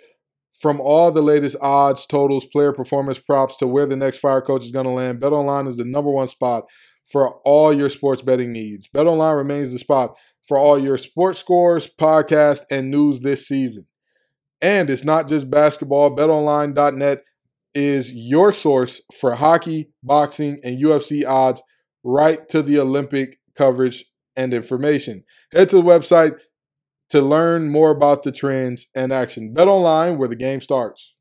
From 0.59 0.81
all 0.81 1.11
the 1.11 1.21
latest 1.21 1.55
odds, 1.61 2.05
totals, 2.05 2.45
player 2.45 2.73
performance 2.73 3.17
props 3.17 3.55
to 3.57 3.67
where 3.67 3.85
the 3.85 3.95
next 3.95 4.17
fire 4.17 4.41
coach 4.41 4.65
is 4.65 4.73
going 4.73 4.85
to 4.85 4.91
land, 4.91 5.21
BetOnline 5.21 5.69
is 5.69 5.77
the 5.77 5.85
number 5.85 6.11
one 6.11 6.27
spot 6.27 6.65
for 7.09 7.39
all 7.45 7.71
your 7.73 7.89
sports 7.89 8.21
betting 8.21 8.51
needs. 8.51 8.89
BetOnline 8.93 9.37
remains 9.37 9.71
the 9.71 9.79
spot 9.79 10.15
for 10.45 10.57
all 10.57 10.77
your 10.77 10.97
sports 10.97 11.39
scores, 11.39 11.87
podcasts, 11.87 12.63
and 12.69 12.91
news 12.91 13.21
this 13.21 13.47
season. 13.47 13.85
And 14.61 14.89
it's 14.89 15.05
not 15.05 15.29
just 15.29 15.49
basketball. 15.49 16.15
BetOnline.net 16.15 17.23
is 17.73 18.11
your 18.11 18.51
source 18.53 19.01
for 19.13 19.35
hockey, 19.35 19.89
boxing, 20.03 20.59
and 20.63 20.81
UFC 20.81 21.27
odds 21.27 21.61
right 22.03 22.47
to 22.49 22.61
the 22.61 22.79
Olympic 22.79 23.39
coverage 23.55 24.05
and 24.35 24.53
information. 24.53 25.23
Head 25.51 25.69
to 25.69 25.77
the 25.77 25.81
website 25.81 26.39
to 27.09 27.21
learn 27.21 27.69
more 27.69 27.91
about 27.91 28.23
the 28.23 28.31
trends 28.31 28.87
and 28.95 29.11
action. 29.11 29.53
Bet 29.53 29.67
online 29.67 30.17
where 30.17 30.29
the 30.29 30.35
game 30.35 30.61
starts. 30.61 31.15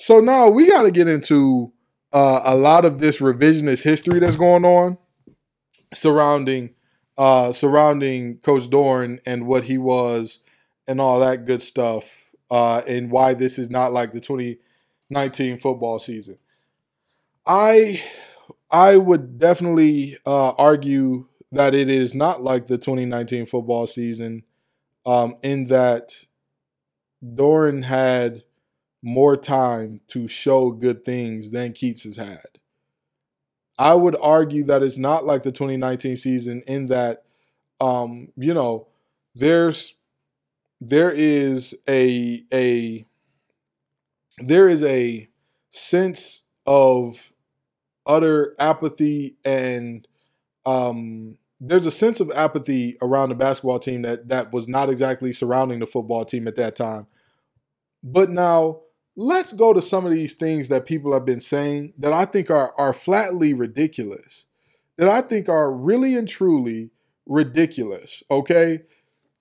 So 0.00 0.20
now 0.20 0.48
we 0.48 0.68
got 0.68 0.82
to 0.82 0.90
get 0.90 1.08
into 1.08 1.72
uh, 2.12 2.40
a 2.44 2.54
lot 2.54 2.84
of 2.84 3.00
this 3.00 3.18
revisionist 3.18 3.82
history 3.82 4.20
that's 4.20 4.36
going 4.36 4.64
on 4.64 4.96
surrounding 5.92 6.74
uh, 7.16 7.52
surrounding 7.52 8.38
Coach 8.38 8.70
Doeren 8.70 9.18
and 9.26 9.46
what 9.46 9.64
he 9.64 9.76
was 9.76 10.38
and 10.88 11.00
all 11.00 11.20
that 11.20 11.46
good 11.46 11.62
stuff, 11.62 12.32
uh, 12.50 12.82
and 12.88 13.12
why 13.12 13.34
this 13.34 13.58
is 13.58 13.70
not 13.70 13.92
like 13.92 14.12
the 14.12 14.20
2019 14.20 15.58
football 15.58 15.98
season. 16.00 16.38
I 17.46 18.02
I 18.70 18.96
would 18.96 19.38
definitely 19.38 20.18
uh, 20.26 20.50
argue 20.50 21.26
that 21.52 21.74
it 21.74 21.88
is 21.88 22.14
not 22.14 22.42
like 22.42 22.66
the 22.66 22.78
2019 22.78 23.46
football 23.46 23.86
season, 23.86 24.42
um, 25.06 25.36
in 25.42 25.68
that 25.68 26.14
Doeren 27.24 27.84
had 27.84 28.44
more 29.02 29.36
time 29.36 30.00
to 30.08 30.28
show 30.28 30.70
good 30.70 31.04
things 31.04 31.50
than 31.50 31.72
Keatts 31.72 32.04
has 32.04 32.16
had. 32.16 32.46
I 33.78 33.94
would 33.94 34.16
argue 34.20 34.64
that 34.64 34.82
it's 34.82 34.98
not 34.98 35.24
like 35.24 35.42
the 35.44 35.52
2019 35.52 36.16
season 36.16 36.62
in 36.66 36.86
that, 36.86 37.24
um, 37.80 38.28
you 38.36 38.52
know, 38.52 38.88
there's 39.34 39.94
there 40.80 41.10
is 41.10 41.74
a 41.88 42.42
a 42.52 43.04
there 44.38 44.68
is 44.68 44.82
a 44.82 45.28
sense 45.70 46.42
of 46.66 47.32
utter 48.06 48.54
apathy 48.58 49.36
and 49.44 50.06
um, 50.64 51.38
there's 51.60 51.86
a 51.86 51.90
sense 51.90 52.20
of 52.20 52.30
apathy 52.34 52.96
around 53.02 53.30
the 53.30 53.34
basketball 53.34 53.78
team 53.78 54.02
that 54.02 54.28
that 54.28 54.52
was 54.52 54.68
not 54.68 54.88
exactly 54.88 55.32
surrounding 55.32 55.80
the 55.80 55.86
football 55.86 56.24
team 56.24 56.46
at 56.46 56.56
that 56.56 56.76
time. 56.76 57.06
But 58.02 58.30
now 58.30 58.82
let's 59.16 59.52
go 59.52 59.72
to 59.72 59.82
some 59.82 60.06
of 60.06 60.12
these 60.12 60.34
things 60.34 60.68
that 60.68 60.86
people 60.86 61.12
have 61.12 61.24
been 61.24 61.40
saying 61.40 61.94
that 61.98 62.12
I 62.12 62.24
think 62.24 62.50
are 62.50 62.72
are 62.78 62.92
flatly 62.92 63.54
ridiculous. 63.54 64.44
That 64.96 65.08
I 65.08 65.20
think 65.22 65.48
are 65.48 65.72
really 65.72 66.16
and 66.16 66.28
truly 66.28 66.90
ridiculous, 67.26 68.22
okay? 68.30 68.80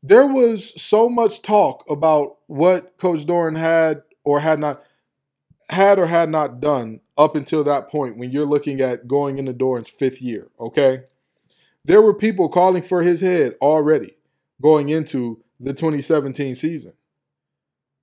There 0.04 0.28
was 0.28 0.80
so 0.82 1.10
much 1.10 1.42
talk 1.42 1.84
about 1.90 2.38
what 2.48 2.98
Coach 2.98 3.26
Doeren 3.26 3.58
had 3.58 4.04
or 4.24 4.42
had 4.42 4.60
not 4.60 4.82
had 5.70 6.00
or 6.00 6.08
had 6.08 6.30
not 6.30 6.60
done 6.60 7.02
up 7.18 7.36
until 7.36 7.64
that 7.64 7.90
point 7.90 8.18
when 8.18 8.32
you're 8.32 8.46
looking 8.46 8.80
at 8.80 9.08
going 9.08 9.38
into 9.38 9.54
Doeren's 9.54 9.90
fifth 9.90 10.22
year, 10.22 10.48
okay? 10.60 11.04
There 11.84 12.02
were 12.02 12.14
people 12.14 12.48
calling 12.48 12.84
for 12.84 13.02
his 13.02 13.22
head 13.22 13.56
already 13.62 14.18
going 14.62 14.90
into 14.90 15.44
the 15.60 15.74
2017 15.74 16.56
season. 16.56 16.94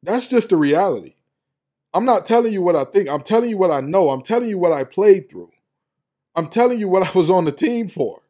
That's 0.02 0.28
just 0.28 0.50
the 0.50 0.56
reality. 0.56 1.14
I'm 1.94 2.04
not 2.04 2.26
telling 2.26 2.52
you 2.52 2.60
what 2.60 2.76
I 2.76 2.84
think. 2.84 3.08
I'm 3.08 3.22
telling 3.22 3.50
you 3.50 3.56
what 3.56 3.70
I 3.70 3.80
know. 3.80 4.10
I'm 4.10 4.22
telling 4.22 4.48
you 4.48 4.58
what 4.58 4.72
I 4.72 4.84
played 4.84 5.30
through. 5.30 5.52
I'm 6.34 6.48
telling 6.48 6.80
you 6.80 6.88
what 6.88 7.06
I 7.06 7.16
was 7.16 7.30
on 7.30 7.44
the 7.44 7.52
team 7.52 7.88
for. 7.88 8.22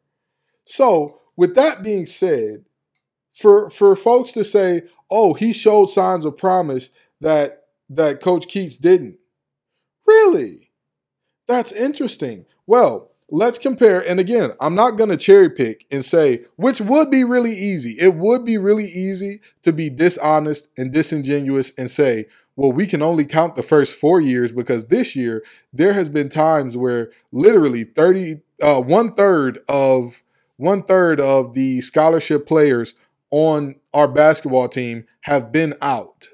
So, 0.65 1.19
with 1.35 1.55
that 1.55 1.83
being 1.83 2.05
said, 2.05 2.65
for 3.35 3.69
for 3.69 3.95
folks 3.95 4.31
to 4.31 4.43
say, 4.43 4.83
"Oh, 5.11 5.33
he 5.33 5.53
showed 5.53 5.87
signs 5.87 6.25
of 6.25 6.37
promise 6.37 6.89
that 7.21 7.65
that 7.89 8.21
Coach 8.21 8.47
Keatts 8.47 8.79
didn't." 8.79 9.17
Really? 10.07 10.71
That's 11.47 11.71
interesting. 11.71 12.45
Well, 12.65 13.11
let's 13.29 13.59
compare. 13.59 14.07
And 14.07 14.19
again, 14.19 14.51
I'm 14.59 14.75
not 14.75 14.91
going 14.91 15.09
to 15.09 15.17
cherry 15.17 15.49
pick 15.49 15.85
and 15.91 16.03
say, 16.03 16.45
which 16.55 16.81
would 16.81 17.09
be 17.09 17.23
really 17.23 17.55
easy. 17.55 17.97
It 17.99 18.15
would 18.15 18.45
be 18.45 18.57
really 18.57 18.87
easy 18.87 19.41
to 19.63 19.71
be 19.71 19.89
dishonest 19.89 20.69
and 20.77 20.91
disingenuous 20.91 21.71
and 21.77 21.89
say, 21.89 22.25
well, 22.55 22.71
we 22.71 22.87
can 22.87 23.01
only 23.01 23.25
count 23.25 23.55
the 23.55 23.63
first 23.63 23.95
four 23.95 24.21
years 24.21 24.51
because 24.51 24.85
this 24.85 25.15
year 25.15 25.43
there 25.73 25.93
has 25.93 26.09
been 26.09 26.29
times 26.29 26.77
where 26.77 27.11
literally 27.31 27.83
30, 27.83 28.37
uh, 28.61 28.81
one 28.81 29.13
third 29.13 29.59
of 29.67 30.21
one 30.57 30.83
third 30.83 31.19
of 31.19 31.53
the 31.53 31.81
scholarship 31.81 32.47
players 32.47 32.93
on 33.35 33.75
our 33.93 34.07
basketball 34.07 34.69
team 34.69 35.05
have 35.23 35.51
been 35.51 35.73
out. 35.81 36.29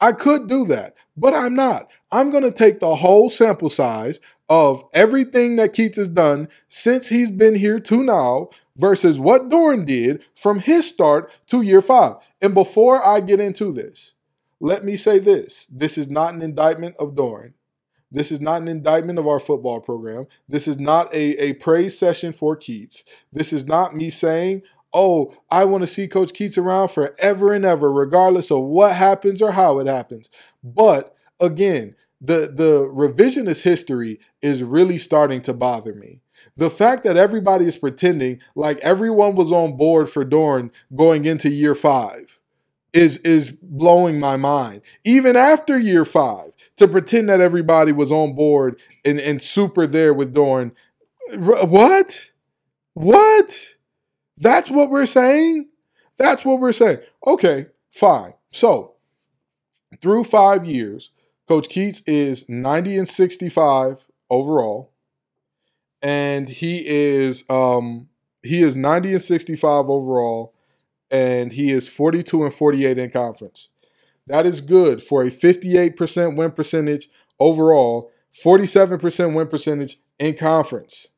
I 0.00 0.12
could 0.12 0.48
do 0.48 0.64
that, 0.66 0.94
but 1.16 1.34
I'm 1.34 1.56
not. 1.56 1.90
I'm 2.12 2.30
going 2.30 2.44
to 2.44 2.52
take 2.52 2.78
the 2.78 2.94
whole 2.94 3.28
sample 3.28 3.70
size 3.70 4.20
of 4.48 4.84
everything 4.92 5.56
that 5.56 5.74
Keatts 5.74 5.96
has 5.96 6.08
done 6.08 6.48
since 6.68 7.08
he's 7.08 7.32
been 7.32 7.56
here 7.56 7.80
to 7.80 8.04
now 8.04 8.50
versus 8.76 9.18
what 9.18 9.48
Doeren 9.48 9.84
did 9.84 10.22
from 10.32 10.60
his 10.60 10.86
start 10.86 11.32
to 11.48 11.60
year 11.60 11.82
five. 11.82 12.18
And 12.40 12.54
before 12.54 13.04
I 13.04 13.18
get 13.18 13.40
into 13.40 13.72
this, 13.72 14.12
let 14.60 14.84
me 14.84 14.96
say 14.96 15.18
this 15.18 15.66
this 15.72 15.98
is 15.98 16.08
not 16.08 16.34
an 16.34 16.42
indictment 16.42 16.94
of 17.00 17.16
Doeren. 17.16 17.54
This 18.14 18.30
is 18.30 18.40
not 18.40 18.62
an 18.62 18.68
indictment 18.68 19.18
of 19.18 19.26
our 19.26 19.40
football 19.40 19.80
program. 19.80 20.26
This 20.48 20.68
is 20.68 20.78
not 20.78 21.12
a, 21.12 21.36
a 21.42 21.54
praise 21.54 21.98
session 21.98 22.32
for 22.32 22.56
Keatts. 22.56 23.02
This 23.32 23.52
is 23.52 23.66
not 23.66 23.96
me 23.96 24.12
saying, 24.12 24.62
oh, 24.94 25.34
I 25.50 25.64
want 25.64 25.82
to 25.82 25.86
see 25.86 26.08
Coach 26.08 26.32
Keatts 26.32 26.56
around 26.56 26.88
forever 26.88 27.52
and 27.52 27.64
ever, 27.64 27.92
regardless 27.92 28.50
of 28.50 28.62
what 28.62 28.94
happens 28.94 29.42
or 29.42 29.52
how 29.52 29.80
it 29.80 29.86
happens. 29.86 30.30
But 30.62 31.14
again, 31.40 31.96
the 32.20 32.50
the 32.52 32.88
revisionist 32.88 33.62
history 33.62 34.20
is 34.40 34.62
really 34.62 34.98
starting 34.98 35.42
to 35.42 35.52
bother 35.52 35.94
me. 35.94 36.20
The 36.56 36.70
fact 36.70 37.02
that 37.02 37.16
everybody 37.16 37.66
is 37.66 37.76
pretending 37.76 38.40
like 38.54 38.78
everyone 38.78 39.34
was 39.34 39.50
on 39.50 39.76
board 39.76 40.08
for 40.08 40.24
Doeren 40.24 40.70
going 40.94 41.24
into 41.24 41.50
year 41.50 41.74
five 41.74 42.38
is 42.92 43.18
is 43.18 43.50
blowing 43.50 44.20
my 44.20 44.36
mind. 44.36 44.82
Even 45.04 45.36
after 45.36 45.78
year 45.78 46.04
five, 46.04 46.52
to 46.76 46.88
pretend 46.88 47.28
that 47.28 47.40
everybody 47.40 47.92
was 47.92 48.10
on 48.10 48.34
board 48.34 48.80
and, 49.04 49.20
and 49.20 49.42
super 49.42 49.86
there 49.86 50.14
with 50.14 50.34
Doeren. 50.34 50.72
What? 51.36 52.30
What? 52.94 53.73
That's 54.36 54.70
what 54.70 54.90
we're 54.90 55.06
saying? 55.06 55.68
That's 56.18 56.44
what 56.44 56.60
we're 56.60 56.72
saying. 56.72 56.98
Okay, 57.26 57.66
fine. 57.90 58.34
So, 58.52 58.94
through 60.00 60.24
five 60.24 60.64
years, 60.64 61.10
Coach 61.48 61.68
Keatts 61.68 62.02
is 62.06 62.48
90 62.48 62.98
and 62.98 63.08
65 63.08 64.04
overall. 64.30 64.92
And 66.02 66.48
he 66.48 66.82
is 66.86 67.44
um 67.48 68.08
he 68.42 68.60
is 68.62 68.76
90 68.76 69.14
and 69.14 69.22
65 69.22 69.88
overall 69.88 70.54
and 71.10 71.52
he 71.52 71.70
is 71.72 71.88
42 71.88 72.44
and 72.44 72.54
48 72.54 72.98
in 72.98 73.10
conference. 73.10 73.68
That 74.26 74.46
is 74.46 74.60
good 74.60 75.02
for 75.02 75.22
a 75.22 75.30
58% 75.30 76.36
win 76.36 76.52
percentage 76.52 77.08
overall, 77.38 78.10
47% 78.44 79.34
win 79.34 79.48
percentage 79.48 79.98
in 80.18 80.36
conference. 80.36 81.08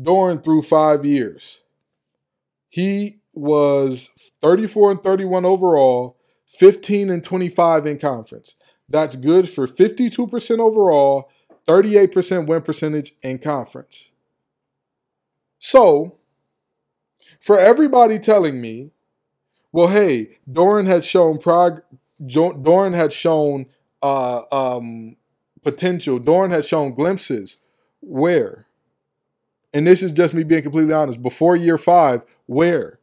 during 0.00 0.40
through 0.40 0.62
5 0.62 1.04
years. 1.04 1.60
He 2.68 3.20
was 3.32 4.10
34 4.40 4.92
and 4.92 5.02
31 5.02 5.44
overall, 5.44 6.16
15 6.46 7.10
and 7.10 7.24
25 7.24 7.86
in 7.86 7.98
conference. 7.98 8.54
That's 8.88 9.16
good 9.16 9.48
for 9.48 9.66
52% 9.66 10.58
overall, 10.58 11.30
38% 11.66 12.46
win 12.46 12.62
percentage 12.62 13.12
in 13.22 13.38
conference. 13.38 14.10
So, 15.58 16.18
for 17.40 17.58
everybody 17.58 18.18
telling 18.18 18.60
me, 18.60 18.90
well, 19.72 19.88
hey, 19.88 20.38
Doeren 20.50 20.86
had 20.86 21.04
shown 21.04 21.38
prog- 21.38 21.82
Doeren 22.20 22.94
had 22.94 23.12
shown 23.12 23.66
uh, 24.02 24.42
um, 24.50 25.16
potential. 25.62 26.18
Doeren 26.18 26.50
had 26.50 26.64
shown 26.64 26.94
glimpses. 26.94 27.58
Where? 28.00 28.66
And 29.74 29.86
this 29.86 30.02
is 30.02 30.12
just 30.12 30.32
me 30.32 30.44
being 30.44 30.62
completely 30.62 30.94
honest. 30.94 31.20
Before 31.20 31.54
year 31.54 31.76
five, 31.76 32.24
where? 32.48 32.98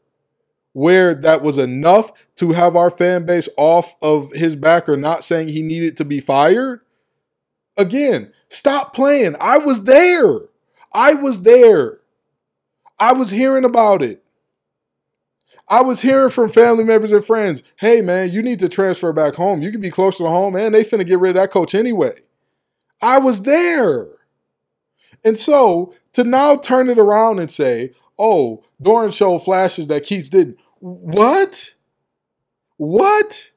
where 0.76 1.16
that 1.16 1.42
was 1.42 1.58
enough 1.58 2.12
to 2.36 2.52
have 2.52 2.76
our 2.76 2.90
fan 2.90 3.26
base 3.26 3.48
off 3.56 3.96
of 4.02 4.30
his 4.34 4.58
back 4.58 4.90
or 4.90 4.98
not 4.98 5.24
saying 5.24 5.48
he 5.48 5.62
needed 5.62 5.96
to 5.96 6.04
be 6.04 6.20
fired? 6.20 6.82
Again, 7.78 8.34
stop 8.50 8.94
playing. 8.94 9.38
I 9.40 9.58
was 9.58 9.86
there. 9.86 10.36
I 10.94 11.14
was 11.14 11.44
there. 11.44 12.02
I 13.00 13.14
was 13.14 13.32
hearing 13.32 13.64
about 13.64 14.02
it. 14.02 14.22
I 15.70 15.80
was 15.82 16.02
hearing 16.02 16.30
from 16.30 16.50
family 16.50 16.84
members 16.84 17.14
and 17.14 17.24
friends, 17.24 17.64
hey 17.78 18.02
man, 18.02 18.34
you 18.34 18.42
need 18.42 18.60
to 18.60 18.68
transfer 18.68 19.14
back 19.14 19.36
home. 19.36 19.62
You 19.62 19.72
can 19.72 19.80
be 19.80 19.90
closer 19.90 20.26
to 20.26 20.30
home, 20.30 20.58
and 20.58 20.76
they 20.76 20.84
finna 20.84 21.08
get 21.08 21.20
rid 21.20 21.38
of 21.38 21.42
that 21.42 21.52
coach 21.52 21.74
anyway. 21.74 22.20
I 23.02 23.20
was 23.20 23.44
there. 23.44 24.08
And 25.24 25.40
so 25.40 25.96
to 26.12 26.26
now 26.26 26.58
turn 26.58 26.90
it 26.90 27.00
around 27.00 27.40
and 27.40 27.50
say, 27.50 27.94
oh, 28.20 28.65
Doeren 28.82 29.16
showed 29.16 29.40
flashes 29.40 29.88
that 29.88 30.04
Keatts 30.04 30.30
didn't. 30.30 30.58
What? 30.80 31.74
What? 32.78 33.52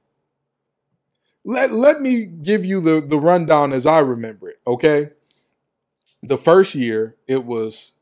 Let, 1.45 1.73
let 1.73 2.01
me 2.01 2.25
give 2.27 2.65
you 2.65 2.81
the, 2.81 3.01
the 3.01 3.19
rundown 3.19 3.73
as 3.73 3.87
I 3.87 4.01
remember 4.01 4.51
it, 4.51 4.61
okay? 4.67 5.11
The 6.23 6.37
first 6.37 6.75
year, 6.75 7.17
it 7.27 7.45
was, 7.45 7.93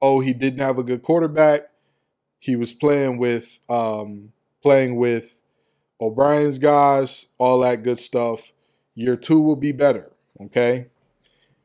oh, 0.00 0.20
he 0.20 0.32
didn't 0.32 0.60
have 0.60 0.78
a 0.78 0.82
good 0.82 1.02
quarterback. 1.02 1.70
He 2.38 2.56
was 2.56 2.72
playing 2.72 3.18
with 3.18 3.58
um, 3.68 4.32
playing 4.62 4.96
with 4.96 5.42
O'Brien's 6.00 6.58
guys, 6.58 7.26
all 7.36 7.60
that 7.60 7.82
good 7.82 7.98
stuff. 7.98 8.52
Year 8.94 9.16
two 9.16 9.40
will 9.40 9.56
be 9.56 9.72
better, 9.72 10.12
okay? 10.40 10.86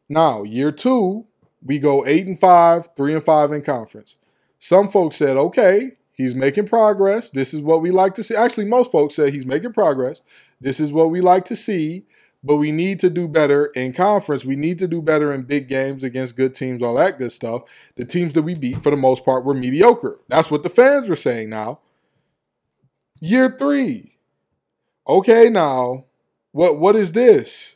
Now, 0.10 0.43
year 0.43 0.71
two, 0.71 1.25
we 1.63 1.79
go 1.79 2.06
eight 2.06 2.25
and 2.25 2.39
five, 2.39 2.89
three 2.97 3.13
and 3.13 3.23
five 3.23 3.51
in 3.51 3.62
conference. 3.62 4.17
Some 4.63 4.89
folks 4.89 5.17
said, 5.17 5.36
okay, 5.36 5.91
He's 6.13 6.36
making 6.36 6.67
progress. 6.67 7.30
This 7.30 7.54
is 7.54 7.62
what 7.62 7.82
we 7.82 7.89
like 7.89 8.13
to 8.15 8.23
see. 8.23 8.36
Actually, 8.36 8.65
most 8.65 8.91
folks 8.91 9.15
say 9.15 9.32
he's 9.32 9.45
making 9.47 9.73
progress. 9.73 10.21
This 10.62 10.80
is 10.80 10.91
what 10.91 11.10
we 11.10 11.21
like 11.21 11.45
to 11.45 11.56
see, 11.56 12.06
but 12.43 12.58
we 12.58 12.71
need 12.71 12.99
to 12.99 13.10
do 13.10 13.28
better 13.28 13.65
in 13.76 13.93
conference. 13.93 14.45
We 14.45 14.56
need 14.56 14.78
to 14.80 14.88
do 14.88 15.02
better 15.02 15.34
in 15.34 15.43
big 15.43 15.67
games 15.67 16.04
against 16.04 16.36
good 16.36 16.54
teams, 16.54 16.84
all 16.84 16.93
that 16.95 17.17
good 17.17 17.32
stuff. 17.32 17.63
The 17.95 18.06
teams 18.06 18.34
that 18.34 18.43
we 18.43 18.54
beat, 18.54 18.78
for 18.84 18.91
the 18.91 18.95
most 18.95 19.26
part, 19.26 19.43
were 19.43 19.56
mediocre. 19.56 20.19
That's 20.28 20.52
what 20.52 20.62
the 20.62 20.69
fans 20.69 21.10
were 21.10 21.15
saying 21.15 21.49
now. 21.49 21.80
Year 23.19 23.56
three. 23.58 24.17
Okay, 25.08 25.49
now, 25.49 26.06
what 26.52 26.78
what 26.78 26.95
is 26.95 27.13
this? 27.13 27.72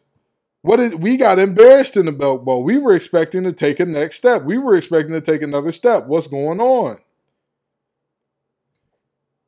What 0.67 0.81
is 0.81 0.93
we 0.95 1.15
got 1.15 1.39
embarrassed 1.39 1.95
in 1.95 2.07
the 2.07 2.11
Belk 2.11 2.43
Bowl? 2.43 2.61
We 2.61 2.77
were 2.77 2.93
expecting 2.93 3.45
to 3.45 3.53
take 3.53 3.79
a 3.79 3.85
next 3.85 4.17
step. 4.17 4.43
We 4.43 4.57
were 4.57 4.75
expecting 4.75 5.13
to 5.13 5.21
take 5.21 5.41
another 5.41 5.71
step. 5.71 6.07
What's 6.07 6.27
going 6.27 6.59
on? 6.59 6.97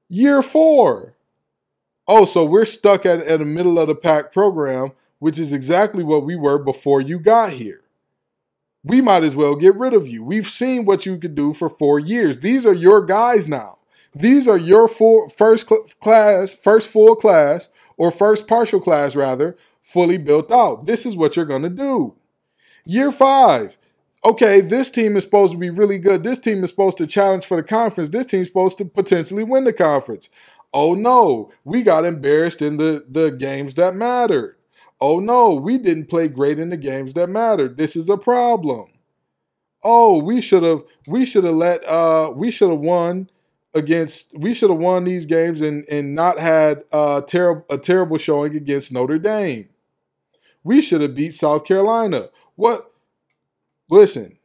Year 0.07 0.41
four. 0.41 1.17
Oh, 2.07 2.23
so 2.23 2.45
we're 2.45 2.63
stuck 2.63 3.05
at, 3.05 3.19
at 3.19 3.41
a 3.41 3.45
middle 3.45 3.77
of 3.77 3.89
the 3.89 3.95
pack 3.95 4.31
program, 4.31 4.93
which 5.19 5.37
is 5.37 5.51
exactly 5.51 6.05
what 6.05 6.23
we 6.23 6.37
were 6.37 6.57
before 6.57 7.01
you 7.01 7.19
got 7.19 7.51
here. 7.51 7.81
We 8.85 9.01
might 9.01 9.23
as 9.23 9.35
well 9.35 9.57
get 9.57 9.75
rid 9.75 9.93
of 9.93 10.07
you. 10.07 10.23
We've 10.23 10.49
seen 10.49 10.85
what 10.85 11.05
you 11.05 11.17
could 11.17 11.35
do 11.35 11.53
for 11.53 11.67
four 11.67 11.99
years. 11.99 12.39
These 12.39 12.65
are 12.65 12.73
your 12.73 13.05
guys 13.05 13.49
now. 13.49 13.79
These 14.15 14.47
are 14.47 14.57
your 14.57 14.87
first 14.87 15.67
cl- 15.67 15.83
class, 15.99 16.53
first 16.53 16.87
full 16.87 17.17
class, 17.17 17.67
or 17.97 18.09
first 18.09 18.47
partial 18.47 18.79
class, 18.79 19.17
rather, 19.17 19.57
fully 19.89 20.17
built 20.17 20.51
out. 20.51 20.85
This 20.85 21.05
is 21.05 21.15
what 21.15 21.35
you're 21.35 21.45
going 21.45 21.63
to 21.63 21.69
do. 21.69 22.15
Year 22.85 23.11
five, 23.11 23.77
okay, 24.23 24.61
this 24.61 24.91
team 24.91 25.17
is 25.17 25.23
supposed 25.23 25.53
to 25.53 25.57
be 25.57 25.71
really 25.71 25.97
good. 25.97 26.23
This 26.23 26.39
team 26.39 26.63
is 26.63 26.69
supposed 26.69 26.97
to 26.99 27.07
challenge 27.07 27.45
for 27.45 27.57
the 27.57 27.67
conference. 27.67 28.09
This 28.09 28.27
team's 28.27 28.47
supposed 28.47 28.77
to 28.77 28.85
potentially 28.85 29.43
win 29.43 29.63
the 29.63 29.73
conference. 29.73 30.29
Oh 30.73 30.93
no, 30.93 31.51
we 31.63 31.81
got 31.81 32.05
embarrassed 32.05 32.61
in 32.61 32.77
the, 32.77 33.03
the 33.09 33.31
games 33.31 33.73
that 33.75 33.95
mattered. 33.95 34.57
Oh 35.01 35.19
no, 35.19 35.55
we 35.55 35.77
didn't 35.77 36.09
play 36.09 36.27
great 36.27 36.59
in 36.59 36.69
the 36.69 36.77
games 36.77 37.13
that 37.15 37.27
mattered. 37.27 37.77
This 37.77 37.95
is 37.95 38.09
a 38.09 38.17
problem. 38.17 38.85
Oh, 39.83 40.21
we 40.21 40.41
should 40.41 40.63
have 40.63 40.83
we 41.07 41.25
should 41.25 41.45
have 41.45 41.55
let 41.55 41.83
uh 41.87 42.31
we 42.35 42.51
should 42.51 42.69
have 42.69 42.79
won 42.79 43.29
against 43.73 44.37
we 44.37 44.53
should 44.53 44.69
have 44.69 44.79
won 44.79 45.05
these 45.05 45.25
games 45.25 45.61
and 45.61 45.87
and 45.89 46.13
not 46.13 46.37
had 46.37 46.83
uh 46.91 47.21
terrible 47.21 47.65
a 47.69 47.77
terrible 47.77 48.17
showing 48.17 48.55
against 48.55 48.91
Notre 48.91 49.17
Dame. 49.17 49.69
We 50.63 50.81
should 50.81 51.01
have 51.01 51.15
beat 51.15 51.35
South 51.35 51.65
Carolina. 51.65 52.29
What 52.55 52.89
Listen, 53.89 54.37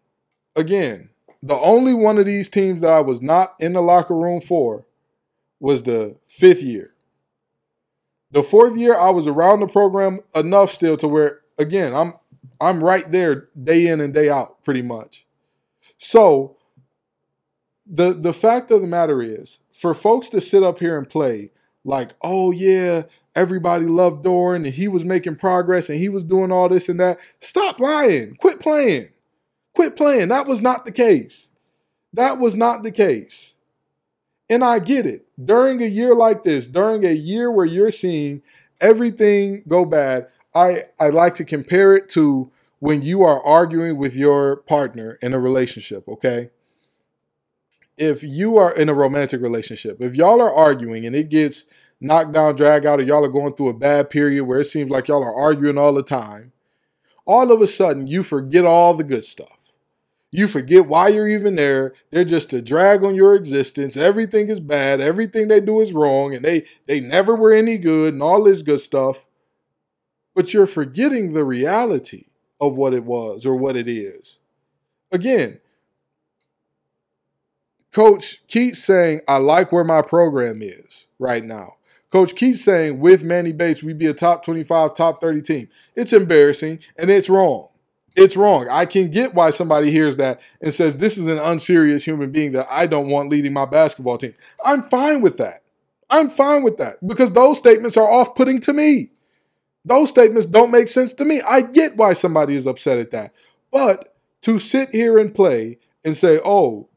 again, 0.57 1.11
the 1.43 1.59
only 1.59 1.93
one 1.93 2.17
of 2.17 2.25
these 2.25 2.49
teams 2.49 2.81
that 2.81 2.91
I 2.91 3.01
was 3.01 3.21
not 3.21 3.55
in 3.61 3.75
the 3.75 3.83
locker 3.83 4.17
room 4.17 4.41
for 4.41 4.87
was 5.61 5.83
the 5.83 6.17
fifth 6.27 6.63
year. 6.63 6.95
The 8.31 8.43
fourth 8.43 8.77
year, 8.77 8.97
I 8.97 9.11
was 9.11 9.27
around 9.27 9.61
the 9.61 9.67
program 9.67 10.21
enough 10.35 10.73
still 10.73 10.97
to 10.97 11.07
where, 11.07 11.41
again, 11.59 11.95
I'm 11.95 12.15
I'm 12.61 12.83
right 12.83 13.09
there 13.11 13.49
day 13.63 13.87
in 13.87 14.01
and 14.01 14.15
day 14.15 14.29
out, 14.31 14.65
pretty 14.65 14.83
much. 14.83 15.27
So 15.99 16.57
the 17.87 18.13
the 18.15 18.33
fact 18.33 18.71
of 18.71 18.81
the 18.81 18.87
matter 18.87 19.21
is, 19.21 19.61
for 19.73 19.93
folks 19.93 20.31
to 20.31 20.41
sit 20.41 20.63
up 20.63 20.79
here 20.81 20.97
and 20.97 21.09
play 21.09 21.51
like, 21.85 22.13
oh 22.23 22.51
yeah, 22.51 23.03
everybody 23.35 23.87
loved 23.87 24.25
Doeren 24.25 24.65
and 24.65 24.75
he 24.75 24.89
was 24.89 25.05
making 25.05 25.37
progress 25.37 25.89
and 25.89 25.99
he 25.99 26.09
was 26.09 26.25
doing 26.25 26.53
all 26.53 26.69
this 26.69 26.89
and 26.89 27.01
that. 27.01 27.19
Stop 27.41 27.79
lying. 27.79 28.37
Quit 28.37 28.61
playing. 28.61 29.09
Quit 29.75 29.97
playing. 29.97 30.29
That 30.29 30.47
was 30.47 30.61
not 30.61 30.85
the 30.85 30.93
case. 30.93 31.51
That 32.13 32.39
was 32.39 32.55
not 32.55 32.83
the 32.83 32.93
case. 32.93 33.55
And 34.49 34.63
I 34.63 34.79
get 34.79 35.07
it. 35.07 35.27
During 35.43 35.83
a 35.83 35.87
year 35.87 36.15
like 36.15 36.45
this, 36.45 36.67
during 36.67 37.05
a 37.05 37.13
year 37.13 37.51
where 37.51 37.67
you're 37.67 37.91
seeing 37.91 38.43
everything 38.81 39.65
go 39.67 39.85
bad, 39.85 40.29
I, 40.55 40.85
I 41.01 41.09
like 41.09 41.35
to 41.37 41.45
compare 41.45 41.97
it 41.97 42.09
to 42.11 42.51
when 42.79 43.03
you 43.03 43.23
are 43.23 43.45
arguing 43.45 43.97
with 43.97 44.15
your 44.15 44.57
partner 44.57 45.19
in 45.23 45.35
a 45.35 45.41
relationship, 45.41 46.07
okay? 46.07 46.51
If 47.97 48.23
you 48.23 48.59
are 48.59 48.73
in 48.73 48.89
a 48.89 48.95
romantic 48.95 49.41
relationship, 49.41 50.01
if 50.01 50.15
y'all 50.15 50.41
are 50.41 50.55
arguing 50.55 51.07
and 51.07 51.17
it 51.17 51.31
gets 51.31 51.65
knocked 52.05 52.33
down, 52.33 52.57
drag 52.57 52.87
out, 52.87 53.01
or 53.01 53.03
y'all 53.03 53.25
are 53.25 53.29
going 53.29 53.55
through 53.55 53.71
a 53.71 53.75
bad 53.75 54.11
period 54.11 54.45
where 54.45 54.61
it 54.61 54.67
seems 54.67 54.91
like 54.91 55.09
y'all 55.09 55.25
are 55.25 55.35
arguing 55.35 55.79
all 55.79 55.93
the 55.93 56.03
time, 56.03 56.53
all 57.25 57.51
of 57.51 57.61
a 57.61 57.67
sudden 57.67 58.07
you 58.07 58.23
forget 58.23 58.65
all 58.65 58.95
the 58.95 59.05
good 59.05 59.25
stuff. 59.25 59.49
You 60.31 60.49
forget 60.49 60.87
why 60.87 61.09
you're 61.09 61.29
even 61.29 61.55
there. 61.55 61.95
They're 62.11 62.25
just 62.25 62.53
a 62.53 62.61
drag 62.61 63.05
on 63.05 63.15
your 63.15 63.37
existence. 63.37 63.97
Everything 63.97 64.49
is 64.49 64.59
bad. 64.59 65.01
Everything 65.01 65.47
they 65.47 65.61
do 65.61 65.81
is 65.81 65.93
wrong, 65.93 66.35
and 66.35 66.45
they 66.45 66.67
they 66.87 67.01
never 67.01 67.37
were 67.37 67.53
any 67.53 67.79
good, 67.79 68.15
and 68.15 68.23
all 68.23 68.43
this 68.43 68.63
good 68.63 68.81
stuff. 68.81 69.27
But 70.35 70.53
you're 70.53 70.67
forgetting 70.67 71.33
the 71.33 71.45
reality 71.45 72.27
of 72.61 72.77
what 72.77 72.95
it 72.95 73.05
was 73.05 73.47
or 73.47 73.55
what 73.55 73.77
it 73.77 73.87
is. 73.87 74.39
Again, 75.13 75.61
Coach 77.93 78.43
Keatts 78.49 78.79
saying, 78.79 79.21
I 79.29 79.37
like 79.37 79.71
where 79.71 79.85
my 79.85 80.03
program 80.03 80.61
is 80.61 81.07
right 81.21 81.45
now. 81.45 81.77
Coach 82.15 82.37
Keatts 82.37 82.59
saying, 82.59 83.01
with 83.01 83.25
Manny 83.25 83.51
Bates, 83.51 83.83
we'd 83.83 83.99
be 83.99 84.07
a 84.07 84.15
top 84.15 84.45
25, 84.45 84.95
top 84.95 85.21
30 85.21 85.43
team. 85.43 85.69
It's 85.97 86.13
embarrassing 86.13 86.79
and 86.97 87.11
it's 87.11 87.29
wrong. 87.29 87.71
It's 88.15 88.37
wrong. 88.37 88.69
I 88.71 88.87
can 88.87 89.11
get 89.11 89.35
why 89.35 89.51
somebody 89.51 89.91
hears 89.91 90.17
that 90.19 90.41
and 90.61 90.73
says 90.73 90.99
this 90.99 91.19
is 91.19 91.27
an 91.27 91.41
unserious 91.41 92.05
human 92.05 92.31
being 92.31 92.53
that 92.53 92.69
I 92.71 92.87
don't 92.87 93.09
want 93.09 93.31
leading 93.31 93.53
my 93.53 93.65
basketball 93.65 94.17
team. 94.17 94.33
I'm 94.65 94.85
fine 94.85 95.23
with 95.23 95.39
that. 95.39 95.65
I'm 96.09 96.31
fine 96.31 96.63
with 96.63 96.77
that 96.77 97.05
because 97.05 97.33
those 97.33 97.59
statements 97.59 97.97
are 97.97 98.09
off 98.09 98.37
putting 98.37 98.61
to 98.61 98.73
me. 98.73 99.11
Those 99.85 100.11
statements 100.11 100.47
don't 100.47 100.71
make 100.71 100.87
sense 100.87 101.13
to 101.15 101.25
me. 101.25 101.41
I 101.41 101.63
get 101.63 101.97
why 101.97 102.13
somebody 102.13 102.55
is 102.55 102.69
upset 102.69 102.99
at 102.99 103.11
that. 103.11 103.33
But 103.73 104.15
to 104.43 104.61
sit 104.61 104.91
here 104.91 105.19
and 105.19 105.35
play 105.35 105.79
and 106.05 106.17
say, 106.17 106.39
oh, 106.45 106.89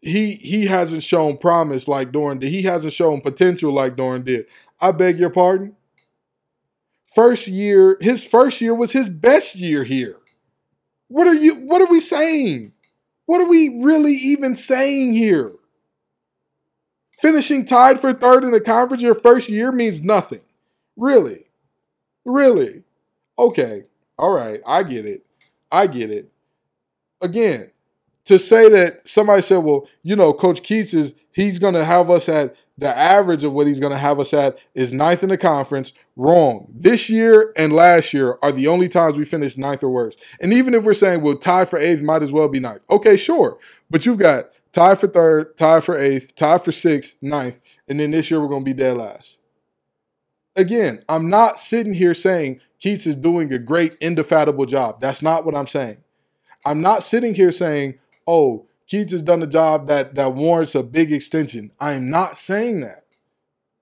he 0.00 0.34
he 0.34 0.66
hasn't 0.66 1.02
shown 1.02 1.36
promise 1.36 1.86
like 1.86 2.10
Doeren 2.10 2.40
did. 2.40 2.50
He 2.50 2.62
hasn't 2.62 2.92
shown 2.92 3.20
potential 3.20 3.72
like 3.72 3.96
Doeren 3.96 4.24
did. 4.24 4.46
I 4.80 4.92
beg 4.92 5.18
your 5.18 5.30
pardon. 5.30 5.76
First 7.14 7.48
year, 7.48 7.98
his 8.00 8.24
first 8.24 8.60
year 8.60 8.74
was 8.74 8.92
his 8.92 9.08
best 9.08 9.54
year 9.56 9.84
here. 9.84 10.16
What 11.08 11.26
are 11.26 11.34
you 11.34 11.54
what 11.54 11.82
are 11.82 11.90
we 11.90 12.00
saying? 12.00 12.72
What 13.26 13.40
are 13.40 13.48
we 13.48 13.68
really 13.82 14.14
even 14.14 14.56
saying 14.56 15.12
here? 15.12 15.52
Finishing 17.20 17.66
tied 17.66 18.00
for 18.00 18.12
third 18.12 18.44
in 18.44 18.50
the 18.50 18.60
conference 18.60 19.02
your 19.02 19.14
first 19.14 19.48
year 19.48 19.70
means 19.70 20.02
nothing. 20.02 20.40
Really? 20.96 21.46
Really? 22.24 22.84
Okay. 23.38 23.84
All 24.18 24.32
right. 24.32 24.60
I 24.66 24.82
get 24.82 25.04
it. 25.04 25.26
I 25.70 25.86
get 25.86 26.10
it. 26.10 26.32
Again, 27.20 27.70
to 28.30 28.38
say 28.38 28.68
that 28.70 29.08
somebody 29.08 29.42
said, 29.42 29.58
well, 29.58 29.86
you 30.02 30.16
know, 30.16 30.32
Coach 30.32 30.62
Keatts 30.62 30.94
is 30.94 31.14
he's 31.32 31.58
gonna 31.58 31.84
have 31.84 32.10
us 32.10 32.28
at 32.28 32.56
the 32.80 32.96
average 32.96 33.44
of 33.44 33.52
what 33.52 33.66
he's 33.66 33.78
going 33.78 33.92
to 33.92 33.98
have 33.98 34.18
us 34.18 34.32
at 34.32 34.58
is 34.74 34.90
ninth 34.90 35.22
in 35.22 35.28
the 35.28 35.36
conference. 35.36 35.92
Wrong. 36.16 36.66
This 36.74 37.10
year 37.10 37.52
and 37.56 37.74
last 37.74 38.14
year 38.14 38.38
are 38.42 38.52
the 38.52 38.68
only 38.68 38.88
times 38.88 39.16
we 39.16 39.26
finished 39.26 39.58
ninth 39.58 39.82
or 39.82 39.90
worse. 39.90 40.16
And 40.40 40.52
even 40.52 40.74
if 40.74 40.82
we're 40.82 40.94
saying, 40.94 41.20
well, 41.20 41.36
tie 41.36 41.66
for 41.66 41.78
eighth 41.78 42.00
might 42.00 42.22
as 42.22 42.32
well 42.32 42.48
be 42.48 42.58
ninth. 42.58 42.80
Okay, 42.88 43.18
sure. 43.18 43.58
But 43.90 44.06
you've 44.06 44.18
got 44.18 44.46
tie 44.72 44.94
for 44.94 45.08
third, 45.08 45.58
tie 45.58 45.80
for 45.80 45.96
eighth, 45.98 46.34
tie 46.36 46.56
for 46.56 46.72
sixth, 46.72 47.16
ninth. 47.20 47.60
And 47.86 48.00
then 48.00 48.12
this 48.12 48.30
year 48.30 48.40
we're 48.40 48.48
going 48.48 48.64
to 48.64 48.70
be 48.70 48.76
dead 48.76 48.96
last. 48.96 49.36
Again, 50.56 51.04
I'm 51.06 51.28
not 51.28 51.60
sitting 51.60 51.94
here 51.94 52.14
saying 52.14 52.60
Keatts 52.82 53.06
is 53.06 53.16
doing 53.16 53.52
a 53.52 53.58
great, 53.58 53.94
indefatigable 54.00 54.66
job. 54.66 55.02
That's 55.02 55.22
not 55.22 55.44
what 55.44 55.54
I'm 55.54 55.66
saying. 55.66 55.98
I'm 56.64 56.80
not 56.80 57.02
sitting 57.02 57.34
here 57.34 57.52
saying, 57.52 57.98
oh, 58.30 58.66
Keatts 58.90 59.10
has 59.12 59.22
done 59.22 59.42
a 59.42 59.46
job 59.46 59.86
that 59.88 60.14
that 60.14 60.34
warrants 60.34 60.74
a 60.74 60.82
big 60.82 61.12
extension. 61.12 61.70
I 61.78 61.92
am 61.92 62.10
not 62.10 62.38
saying 62.38 62.80
that. 62.80 63.04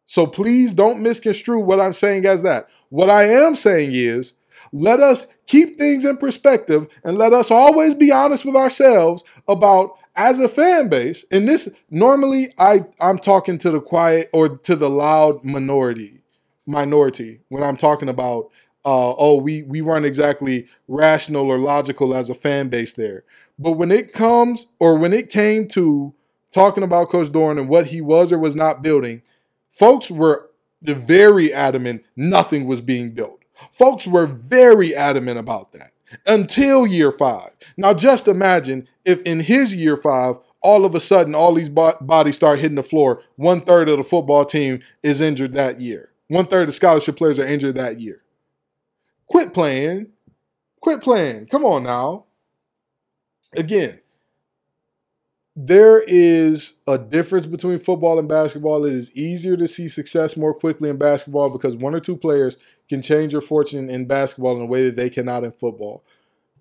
So 0.07 0.27
please 0.27 0.73
don't 0.73 1.03
misconstrue 1.03 1.61
what 1.61 1.81
I'm 1.81 1.93
saying 1.93 2.25
as 2.27 2.43
that. 2.43 2.69
What 2.89 3.11
I 3.11 3.25
am 3.25 3.55
saying 3.55 3.91
is 3.93 4.33
let 4.73 5.01
us 5.01 5.27
keep 5.47 5.77
things 5.77 6.05
in 6.05 6.17
perspective 6.17 6.89
and 7.05 7.17
let 7.19 7.33
us 7.33 7.51
always 7.51 7.95
be 7.95 8.11
honest 8.11 8.45
with 8.45 8.57
ourselves 8.57 9.23
about 9.47 9.97
as 10.17 10.41
a 10.41 10.49
fan 10.49 10.89
base. 10.89 11.25
And 11.31 11.49
this 11.49 11.69
normally 11.91 12.53
I 12.59 12.85
I'm 13.01 13.19
talking 13.19 13.59
to 13.59 13.71
the 13.71 13.81
quiet 13.81 14.31
or 14.33 14.59
to 14.59 14.77
the 14.77 14.91
loud 14.91 15.45
minority 15.45 16.23
minority 16.67 17.41
when 17.49 17.63
I'm 17.63 17.77
talking 17.77 18.09
about 18.09 18.51
uh, 18.85 19.13
oh, 19.19 19.37
we 19.37 19.63
we 19.65 19.83
weren't 19.83 20.07
exactly 20.07 20.67
rational 20.87 21.51
or 21.51 21.59
logical 21.59 22.15
as 22.15 22.31
a 22.31 22.35
fan 22.35 22.69
base 22.69 22.95
there. 22.95 23.25
But 23.59 23.73
when 23.73 23.91
it 23.91 24.13
comes 24.13 24.67
or 24.79 24.97
when 24.97 25.13
it 25.13 25.31
came 25.31 25.69
to 25.69 26.15
talking 26.53 26.85
about 26.85 27.09
Coach 27.09 27.29
Doeren 27.29 27.59
and 27.59 27.69
what 27.69 27.87
he 27.87 28.01
was 28.01 28.33
or 28.33 28.39
was 28.39 28.57
not 28.57 28.83
building, 28.83 29.23
folks 29.71 30.11
were 30.11 30.51
very 30.83 31.53
adamant 31.53 32.05
nothing 32.17 32.67
was 32.67 32.81
being 32.81 33.11
built. 33.11 33.43
Folks 33.71 34.07
were 34.07 34.27
very 34.27 34.95
adamant 34.95 35.39
about 35.39 35.73
that 35.73 35.93
until 36.27 36.87
year 36.87 37.11
five. 37.11 37.51
Now, 37.77 37.95
just 37.95 38.29
imagine 38.29 38.89
if 39.05 39.21
in 39.23 39.41
his 39.41 39.75
year 39.75 39.97
five, 39.97 40.37
all 40.61 40.85
of 40.85 40.95
a 40.95 41.01
sudden, 41.01 41.35
all 41.35 41.55
these 41.55 41.69
bodies 41.69 42.37
start 42.37 42.59
hitting 42.59 42.77
the 42.77 42.83
floor. 42.83 43.23
One 43.37 43.61
third 43.61 43.89
of 43.89 43.99
the 43.99 44.05
football 44.05 44.45
team 44.45 44.81
is 45.03 45.21
injured 45.21 45.53
that 45.55 45.81
year. 45.81 46.13
One 46.29 46.47
third 46.47 46.63
of 46.63 46.67
the 46.69 46.73
scholarship 46.73 47.17
players 47.17 47.39
are 47.39 47.47
injured 47.47 47.77
that 47.77 48.01
year. 48.01 48.21
Quit 49.27 49.55
playing. 49.55 50.09
Quit 50.81 51.01
playing. 51.01 51.47
Come 51.47 51.65
on 51.65 51.85
now. 51.85 52.25
Again, 53.57 54.01
there 55.57 56.01
is 56.07 56.75
a 56.87 56.97
difference 56.99 57.47
between 57.47 57.79
football 57.81 58.19
and 58.19 58.29
basketball. 58.29 58.85
It 58.85 58.93
is 58.93 59.11
easier 59.17 59.57
to 59.57 59.67
see 59.67 59.89
success 59.89 60.37
more 60.37 60.55
quickly 60.55 60.89
in 60.89 60.99
basketball 60.99 61.51
because 61.51 61.77
one 61.77 61.95
or 61.95 62.01
two 62.01 62.17
players 62.17 62.59
can 62.89 63.03
change 63.03 63.33
your 63.33 63.43
fortune 63.43 63.91
in 63.91 64.07
basketball 64.07 64.57
in 64.57 64.63
a 64.63 64.67
way 64.67 64.85
that 64.85 64.97
they 64.97 65.11
cannot 65.11 65.43
in 65.45 65.53
football. 65.53 66.05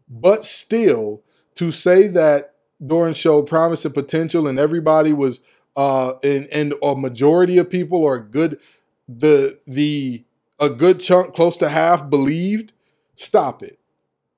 But 0.09 0.45
still, 0.45 1.21
to 1.55 1.71
say 1.71 2.07
that 2.07 2.55
Doeren 2.83 3.15
showed 3.15 3.47
promise 3.47 3.85
and 3.85 3.93
potential 3.93 4.47
and 4.47 4.59
everybody 4.59 5.13
was 5.13 5.41
uh 5.75 6.13
and, 6.23 6.47
and 6.51 6.73
a 6.81 6.95
majority 6.95 7.57
of 7.57 7.69
people 7.69 8.03
or 8.03 8.15
a 8.15 8.23
good 8.23 8.59
the 9.07 9.59
the 9.67 10.23
a 10.59 10.69
good 10.69 10.99
chunk, 10.99 11.35
close 11.35 11.57
to 11.57 11.69
half, 11.69 12.09
believed, 12.09 12.73
stop 13.15 13.61
it. 13.61 13.79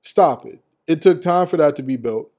Stop 0.02 0.46
it. 0.46 0.62
It 0.88 1.02
took 1.02 1.22
time 1.22 1.48
for 1.48 1.58
that 1.58 1.76
to 1.78 1.84
be 1.84 1.96
built. 1.96 2.32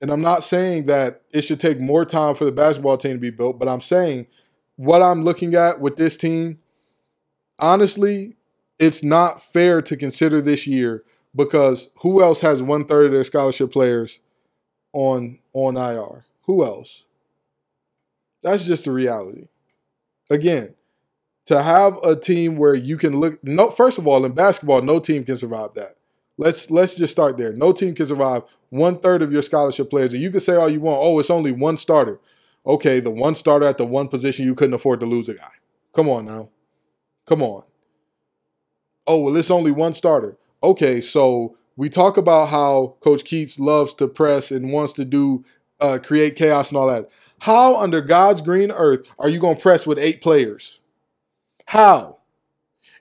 And 0.00 0.10
I'm 0.10 0.20
not 0.20 0.44
saying 0.44 0.86
that 0.86 1.22
it 1.32 1.42
should 1.42 1.60
take 1.60 1.80
more 1.80 2.04
time 2.04 2.34
for 2.34 2.44
the 2.44 2.52
basketball 2.52 2.98
team 2.98 3.14
to 3.14 3.18
be 3.18 3.30
built, 3.30 3.58
but 3.58 3.68
I'm 3.68 3.80
saying 3.80 4.26
what 4.76 5.02
I'm 5.02 5.24
looking 5.24 5.54
at 5.54 5.80
with 5.80 5.96
this 5.96 6.16
team, 6.16 6.60
honestly, 7.58 8.36
it's 8.78 9.02
not 9.02 9.42
fair 9.42 9.82
to 9.82 9.96
consider 9.96 10.40
this 10.40 10.66
year 10.66 11.02
because 11.34 11.90
who 11.98 12.22
else 12.22 12.40
has 12.42 12.62
one 12.62 12.84
third 12.84 13.06
of 13.06 13.12
their 13.12 13.24
scholarship 13.24 13.72
players 13.72 14.20
on 14.92 15.40
on 15.52 15.76
IR? 15.76 16.24
Who 16.42 16.64
else? 16.64 17.04
That's 18.42 18.64
just 18.64 18.84
the 18.84 18.92
reality. 18.92 19.48
Again, 20.30 20.74
to 21.46 21.62
have 21.62 21.96
a 22.04 22.14
team 22.14 22.56
where 22.56 22.74
you 22.74 22.96
can 22.98 23.18
look 23.18 23.42
no 23.42 23.70
first 23.70 23.98
of 23.98 24.06
all 24.06 24.24
in 24.24 24.32
basketball 24.32 24.82
no 24.82 25.00
team 25.00 25.24
can 25.24 25.36
survive 25.36 25.72
that 25.74 25.96
let's 26.38 26.70
let's 26.70 26.94
just 26.94 27.12
start 27.12 27.36
there. 27.36 27.52
No 27.52 27.72
team 27.72 27.94
can 27.94 28.06
survive 28.06 28.44
one 28.70 28.98
third 28.98 29.20
of 29.20 29.32
your 29.32 29.42
scholarship 29.42 29.90
players 29.90 30.14
and 30.14 30.22
you 30.22 30.30
can 30.30 30.40
say 30.40 30.54
all 30.54 30.70
you 30.70 30.80
want 30.80 31.00
oh 31.02 31.18
it's 31.18 31.30
only 31.30 31.52
one 31.52 31.76
starter. 31.76 32.18
Okay 32.64 33.00
the 33.00 33.10
one 33.10 33.34
starter 33.34 33.66
at 33.66 33.76
the 33.76 33.84
one 33.84 34.08
position 34.08 34.46
you 34.46 34.54
couldn't 34.54 34.74
afford 34.74 35.00
to 35.00 35.06
lose 35.06 35.28
a 35.28 35.34
guy. 35.34 35.52
Come 35.92 36.08
on 36.08 36.24
now. 36.24 36.48
Come 37.26 37.42
on. 37.42 37.64
Oh 39.06 39.20
well 39.20 39.36
it's 39.36 39.50
only 39.50 39.72
one 39.72 39.92
starter. 39.92 40.38
Okay 40.62 41.00
so 41.02 41.56
we 41.76 41.88
talk 41.88 42.16
about 42.16 42.48
how 42.48 42.96
coach 43.00 43.24
Keatts 43.24 43.58
loves 43.58 43.92
to 43.94 44.08
press 44.08 44.50
and 44.50 44.72
wants 44.72 44.94
to 44.94 45.04
do 45.04 45.44
uh, 45.80 45.98
create 46.02 46.36
chaos 46.36 46.70
and 46.70 46.78
all 46.78 46.88
that. 46.88 47.08
How 47.40 47.76
under 47.76 48.00
god's 48.00 48.40
green 48.42 48.70
earth 48.70 49.06
are 49.18 49.28
you 49.28 49.38
going 49.38 49.56
to 49.56 49.62
press 49.62 49.86
with 49.86 49.98
eight 49.98 50.20
players? 50.20 50.80
How? 51.66 52.17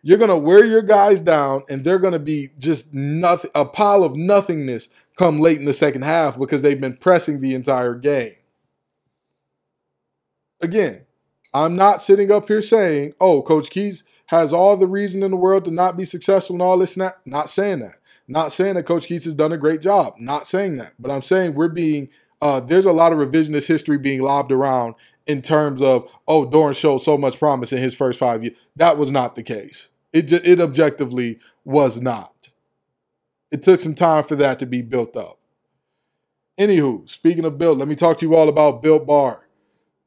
You're 0.08 0.18
going 0.18 0.30
to 0.30 0.38
wear 0.38 0.64
your 0.64 0.84
guys 0.84 1.20
down, 1.20 1.64
and 1.68 1.84
they're 1.84 2.00
going 2.00 2.14
to 2.14 2.20
be 2.20 2.52
just 2.58 2.94
nothing, 2.94 3.52
a 3.54 3.66
pile 3.66 4.06
of 4.06 4.16
nothingness 4.16 4.88
come 5.18 5.42
late 5.42 5.60
in 5.60 5.66
the 5.66 5.74
second 5.74 6.04
half 6.04 6.40
because 6.40 6.62
they've 6.62 6.80
been 6.80 6.96
pressing 6.96 7.42
the 7.42 7.54
entire 7.54 7.94
game. 7.94 8.32
Again, 10.62 11.06
I'm 11.54 11.76
not 11.76 12.02
sitting 12.02 12.32
up 12.32 12.48
here 12.48 12.62
saying, 12.62 13.16
oh, 13.20 13.42
Coach 13.42 13.70
Keatts 13.70 14.04
has 14.28 14.54
all 14.54 14.78
the 14.78 14.88
reason 14.88 15.24
in 15.24 15.32
the 15.32 15.36
world 15.36 15.66
to 15.66 15.72
not 15.72 15.98
be 15.98 16.06
successful 16.06 16.56
and 16.56 16.62
all 16.62 16.78
this 16.78 16.94
and 16.94 17.02
that. 17.02 17.18
Not 17.26 17.50
saying 17.50 17.80
that. 17.80 17.96
Not 18.30 18.54
saying 18.54 18.76
that 18.76 18.86
Coach 18.86 19.10
Keatts 19.10 19.26
has 19.26 19.36
done 19.36 19.52
a 19.52 19.58
great 19.58 19.82
job. 19.82 20.14
Not 20.20 20.48
saying 20.48 20.78
that. 20.78 20.94
But 20.98 21.12
I'm 21.12 21.22
saying 21.22 21.54
we're 21.54 21.68
being, 21.68 22.08
uh, 22.42 22.62
there's 22.62 22.86
a 22.86 22.94
lot 22.94 23.12
of 23.12 23.20
revisionist 23.20 23.68
history 23.68 23.98
being 23.98 24.22
lobbed 24.22 24.54
around 24.54 24.96
in 25.26 25.42
terms 25.42 25.82
of, 25.82 26.10
oh, 26.30 26.48
Doeren 26.48 26.78
showed 26.78 27.00
so 27.00 27.18
much 27.18 27.38
promise 27.38 27.74
in 27.74 27.80
his 27.80 27.94
first 27.94 28.18
five 28.18 28.42
years. 28.42 28.56
That 28.78 28.98
was 28.98 29.12
not 29.12 29.36
the 29.36 29.44
case. 29.44 29.90
It, 30.14 30.24
just, 30.24 30.46
it 30.46 30.60
objectively 30.60 31.40
was 31.66 32.02
not. 32.02 32.50
It 33.52 33.64
took 33.64 33.82
some 33.82 33.96
time 33.96 34.24
for 34.24 34.36
that 34.36 34.60
to 34.60 34.66
be 34.66 34.82
built 34.82 35.16
up. 35.16 35.38
Anywho, 36.58 37.08
speaking 37.10 37.46
of 37.46 37.58
built, 37.58 37.78
let 37.78 37.88
me 37.88 37.96
talk 37.96 38.18
to 38.18 38.26
you 38.26 38.36
all 38.36 38.50
about 38.50 38.82
Built 38.82 39.06
Bar. 39.06 39.46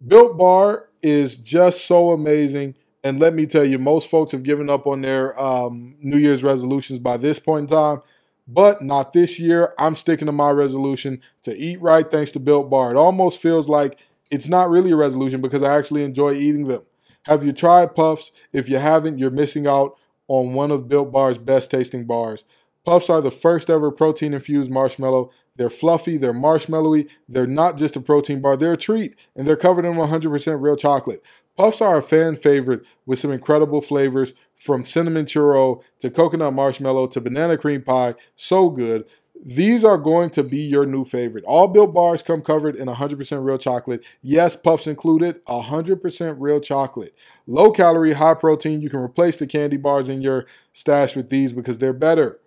Built 0.04 0.36
Bar 0.36 0.88
is 1.02 1.36
just 1.36 1.86
so 1.86 2.10
amazing. 2.10 2.74
And 3.02 3.18
let 3.18 3.34
me 3.34 3.46
tell 3.46 3.64
you, 3.64 3.78
most 3.78 4.10
folks 4.10 4.32
have 4.32 4.42
given 4.42 4.68
up 4.68 4.86
on 4.86 5.00
their 5.00 5.38
um, 5.40 5.94
New 6.00 6.18
Year's 6.18 6.42
resolutions 6.42 6.98
by 6.98 7.16
this 7.16 7.38
point 7.38 7.70
in 7.70 7.76
time, 7.76 8.02
but 8.46 8.82
not 8.82 9.12
this 9.12 9.38
year. 9.38 9.72
I'm 9.78 9.96
sticking 9.96 10.26
to 10.26 10.32
my 10.32 10.50
resolution 10.50 11.22
to 11.44 11.56
eat 11.56 11.80
right 11.80 12.10
thanks 12.10 12.32
to 12.32 12.40
Built 12.40 12.68
Bar. 12.68 12.90
It 12.90 12.96
almost 12.96 13.38
feels 13.38 13.68
like 13.68 13.98
it's 14.30 14.48
not 14.48 14.68
really 14.68 14.90
a 14.90 14.96
resolution 14.96 15.40
because 15.40 15.62
I 15.62 15.78
actually 15.78 16.04
enjoy 16.04 16.34
eating 16.34 16.66
them. 16.66 16.82
Have 17.24 17.44
you 17.44 17.52
tried 17.52 17.94
Puffs? 17.94 18.32
If 18.52 18.68
you 18.68 18.78
haven't, 18.78 19.18
you're 19.18 19.30
missing 19.30 19.66
out 19.66 19.96
on 20.26 20.54
one 20.54 20.70
of 20.70 20.88
Built 20.88 21.12
Bar's 21.12 21.38
best 21.38 21.70
tasting 21.70 22.06
bars. 22.06 22.44
Puffs 22.84 23.10
are 23.10 23.20
the 23.20 23.30
first 23.30 23.68
ever 23.68 23.90
protein 23.90 24.32
infused 24.32 24.70
marshmallow. 24.70 25.30
They're 25.56 25.68
fluffy, 25.68 26.16
they're 26.16 26.32
marshmallowy, 26.32 27.10
they're 27.28 27.46
not 27.46 27.76
just 27.76 27.94
a 27.96 28.00
protein 28.00 28.40
bar, 28.40 28.56
they're 28.56 28.72
a 28.72 28.76
treat, 28.78 29.14
and 29.36 29.46
they're 29.46 29.56
covered 29.56 29.84
in 29.84 29.94
100% 29.94 30.62
real 30.62 30.76
chocolate. 30.76 31.22
Puffs 31.56 31.82
are 31.82 31.98
a 31.98 32.02
fan 32.02 32.36
favorite 32.36 32.82
with 33.04 33.18
some 33.18 33.30
incredible 33.30 33.82
flavors 33.82 34.32
from 34.56 34.86
cinnamon 34.86 35.26
churro 35.26 35.82
to 36.00 36.10
coconut 36.10 36.54
marshmallow 36.54 37.08
to 37.08 37.20
banana 37.20 37.58
cream 37.58 37.82
pie. 37.82 38.14
So 38.36 38.70
good. 38.70 39.04
These 39.42 39.84
are 39.84 39.96
going 39.96 40.30
to 40.30 40.42
be 40.42 40.58
your 40.58 40.84
new 40.84 41.04
favorite. 41.06 41.44
All 41.44 41.66
built 41.66 41.94
bars 41.94 42.22
come 42.22 42.42
covered 42.42 42.76
in 42.76 42.88
100% 42.88 43.44
real 43.44 43.56
chocolate. 43.56 44.04
Yes, 44.20 44.54
puffs 44.54 44.86
included, 44.86 45.42
100% 45.46 46.36
real 46.38 46.60
chocolate. 46.60 47.14
Low 47.46 47.70
calorie, 47.70 48.12
high 48.12 48.34
protein. 48.34 48.82
You 48.82 48.90
can 48.90 49.00
replace 49.00 49.38
the 49.38 49.46
candy 49.46 49.78
bars 49.78 50.10
in 50.10 50.20
your 50.20 50.46
stash 50.74 51.16
with 51.16 51.30
these 51.30 51.54
because 51.54 51.78
they're 51.78 51.94
better. 51.94 52.38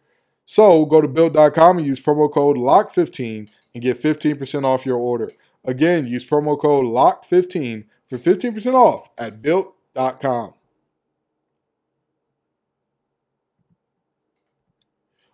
So 0.45 0.86
go 0.86 1.01
to 1.01 1.08
built.com 1.08 1.79
and 1.79 1.88
use 1.88 1.99
promo 1.99 2.32
code 2.32 2.58
LOCK15 2.58 3.49
and 3.73 3.84
get 3.84 4.01
15% 4.01 4.63
off 4.63 4.86
your 4.86 4.97
order. 4.97 5.32
Again, 5.65 6.06
use 6.06 6.25
promo 6.25 6.60
code 6.60 6.86
LOCK15 6.86 7.86
for 8.08 8.17
15% 8.19 8.73
off 8.75 9.10
at 9.17 9.41
built.com. 9.41 10.53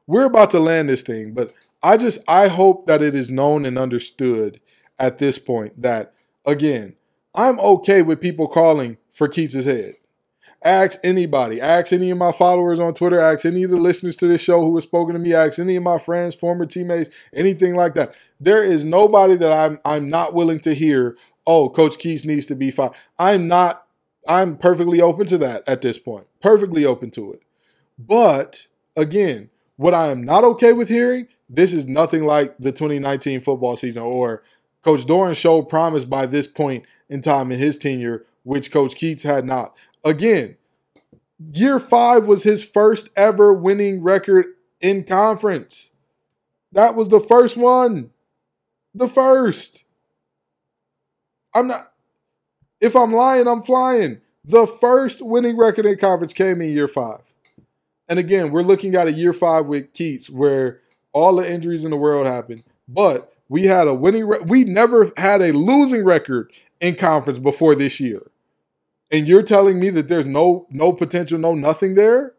we're 0.09 0.25
about 0.25 0.49
to 0.49 0.59
land 0.59 0.89
this 0.89 1.03
thing, 1.03 1.33
but 1.35 1.53
I 1.83 1.95
just 1.95 2.19
I 2.27 2.47
hope 2.47 2.87
that 2.87 3.03
it 3.03 3.13
is 3.13 3.29
known 3.29 3.63
and 3.63 3.77
understood 3.77 4.59
at 4.97 5.19
this 5.19 5.37
point 5.37 5.79
that 5.83 6.13
again, 6.47 6.95
I'm 7.35 7.59
okay 7.59 8.01
with 8.01 8.19
people 8.19 8.47
calling 8.47 8.97
for 9.11 9.27
Keatts' 9.27 9.65
head. 9.65 9.93
Ask 10.63 10.97
anybody, 11.03 11.61
ask 11.61 11.93
any 11.93 12.09
of 12.09 12.17
my 12.17 12.31
followers 12.31 12.79
on 12.79 12.95
Twitter, 12.95 13.19
ask 13.19 13.45
any 13.45 13.61
of 13.61 13.69
the 13.69 13.77
listeners 13.77 14.17
to 14.17 14.27
this 14.27 14.41
show 14.41 14.61
who 14.61 14.73
have 14.75 14.83
spoken 14.83 15.13
to 15.13 15.19
me, 15.19 15.35
ask 15.35 15.59
any 15.59 15.75
of 15.75 15.83
my 15.83 15.99
friends, 15.99 16.33
former 16.33 16.65
teammates, 16.65 17.11
anything 17.31 17.75
like 17.75 17.93
that. 17.93 18.15
There 18.39 18.63
is 18.63 18.83
nobody 18.83 19.35
that 19.35 19.51
I'm 19.51 19.79
I'm 19.85 20.09
not 20.09 20.33
willing 20.33 20.59
to 20.61 20.73
hear, 20.73 21.17
oh, 21.45 21.69
Coach 21.69 21.99
Keatts 21.99 22.25
needs 22.25 22.47
to 22.47 22.55
be 22.55 22.71
fired. 22.71 22.93
I'm 23.19 23.47
not 23.47 23.85
I'm 24.27 24.57
perfectly 24.57 25.01
open 25.01 25.27
to 25.27 25.37
that 25.37 25.63
at 25.67 25.81
this 25.81 25.99
point. 25.99 26.25
Perfectly 26.41 26.83
open 26.83 27.11
to 27.11 27.31
it. 27.31 27.43
But 27.99 28.65
again, 28.95 29.51
what 29.79 29.93
I 29.93 30.07
am 30.07 30.25
not 30.25 30.43
okay 30.43 30.73
with 30.73 30.89
hearing, 30.89 31.29
this 31.47 31.73
is 31.73 31.87
nothing 31.87 32.25
like 32.25 32.57
the 32.57 32.73
2019 32.73 33.39
football 33.39 33.77
season 33.77 34.01
or 34.01 34.43
Coach 34.83 35.05
Doeren 35.05 35.37
showed 35.37 35.69
promise 35.69 36.03
by 36.03 36.25
this 36.25 36.47
point 36.47 36.83
in 37.07 37.21
time 37.21 37.49
in 37.49 37.59
his 37.59 37.77
tenure, 37.77 38.25
which 38.43 38.73
Coach 38.73 38.95
Keatts 38.95 39.23
had 39.23 39.45
not. 39.45 39.77
Again, 40.03 40.57
year 41.53 41.79
five 41.79 42.25
was 42.25 42.43
his 42.43 42.61
first 42.61 43.07
ever 43.15 43.53
winning 43.53 44.03
record 44.03 44.47
in 44.81 45.05
conference. 45.05 45.91
That 46.73 46.93
was 46.93 47.07
the 47.07 47.21
first 47.21 47.55
one. 47.55 48.09
The 48.93 49.07
first. 49.07 49.85
I'm 51.55 51.67
not, 51.67 51.93
if 52.81 52.97
I'm 52.97 53.13
lying, 53.13 53.47
I'm 53.47 53.63
flying. 53.63 54.19
The 54.43 54.67
first 54.67 55.21
winning 55.21 55.55
record 55.55 55.85
in 55.85 55.97
conference 55.97 56.33
came 56.33 56.59
in 56.59 56.69
year 56.71 56.89
five. 56.89 57.28
And 58.09 58.17
again, 58.17 58.51
we're 58.51 58.63
looking 58.63 58.95
at 58.95 59.07
a 59.07 59.13
year 59.13 59.33
five 59.33 59.67
with 59.67 59.93
Keatts 59.93 60.29
where 60.29 60.81
all 61.13 61.35
the 61.35 61.49
injuries 61.49 61.83
in 61.83 61.91
the 61.91 61.97
world 61.97 62.25
happened, 62.25 62.63
but 62.87 63.31
we 63.47 63.65
had 63.65 63.87
a 63.87 63.93
winning. 63.93 64.27
Re- 64.27 64.39
we 64.45 64.63
never 64.63 65.11
had 65.15 65.41
a 65.41 65.53
losing 65.53 66.03
record 66.03 66.51
in 66.81 66.95
conference 66.95 67.39
before 67.39 67.75
this 67.75 67.99
year, 67.99 68.31
and 69.11 69.27
you're 69.27 69.43
telling 69.43 69.79
me 69.79 69.89
that 69.91 70.07
there's 70.07 70.25
no 70.25 70.67
no 70.71 70.91
potential, 70.91 71.37
no 71.37 71.53
nothing 71.53 71.95
there. 71.95 72.33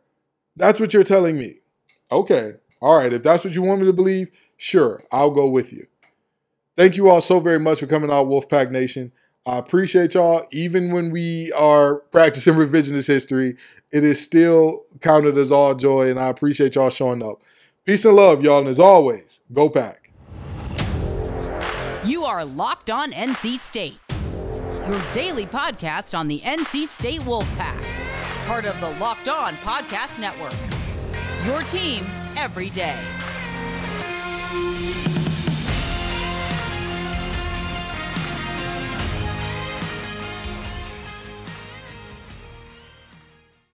That's 0.56 0.80
what 0.80 0.92
you're 0.92 1.04
telling 1.04 1.38
me. 1.38 1.60
Okay, 2.10 2.54
all 2.80 2.98
right. 2.98 3.12
If 3.12 3.22
that's 3.22 3.44
what 3.44 3.54
you 3.54 3.62
want 3.62 3.80
me 3.80 3.86
to 3.86 3.92
believe, 3.92 4.30
sure, 4.56 5.04
I'll 5.12 5.30
go 5.30 5.48
with 5.48 5.72
you. 5.72 5.86
Thank 6.76 6.96
you 6.96 7.08
all 7.08 7.20
so 7.20 7.38
very 7.40 7.60
much 7.60 7.80
for 7.80 7.86
coming 7.86 8.10
out, 8.10 8.26
Wolfpack 8.26 8.70
Nation. 8.70 9.12
I 9.46 9.58
appreciate 9.58 10.14
y'all. 10.14 10.46
Even 10.52 10.92
when 10.92 11.10
we 11.10 11.50
are 11.52 11.96
practicing 11.96 12.54
revisionist 12.54 13.06
history, 13.06 13.56
it 13.90 14.04
is 14.04 14.22
still 14.22 14.84
counted 15.00 15.38
as 15.38 15.50
all 15.50 15.74
joy, 15.74 16.10
and 16.10 16.18
I 16.18 16.28
appreciate 16.28 16.74
y'all 16.74 16.90
showing 16.90 17.22
up. 17.22 17.42
Peace 17.84 18.04
and 18.04 18.14
love, 18.14 18.42
y'all, 18.42 18.60
and 18.60 18.68
as 18.68 18.78
always, 18.78 19.40
go 19.52 19.70
pack. 19.70 20.10
You 22.04 22.24
are 22.24 22.44
locked 22.44 22.90
on 22.90 23.12
NC 23.12 23.58
State, 23.58 23.98
your 24.88 25.02
daily 25.12 25.46
podcast 25.46 26.16
on 26.18 26.28
the 26.28 26.40
NC 26.40 26.86
State 26.86 27.20
Wolfpack, 27.22 27.82
part 28.46 28.64
of 28.64 28.78
the 28.80 28.90
Locked 28.98 29.28
On 29.28 29.54
Podcast 29.56 30.18
Network. 30.20 30.54
Your 31.46 31.62
team 31.62 32.04
every 32.36 32.70
day. 32.70 32.98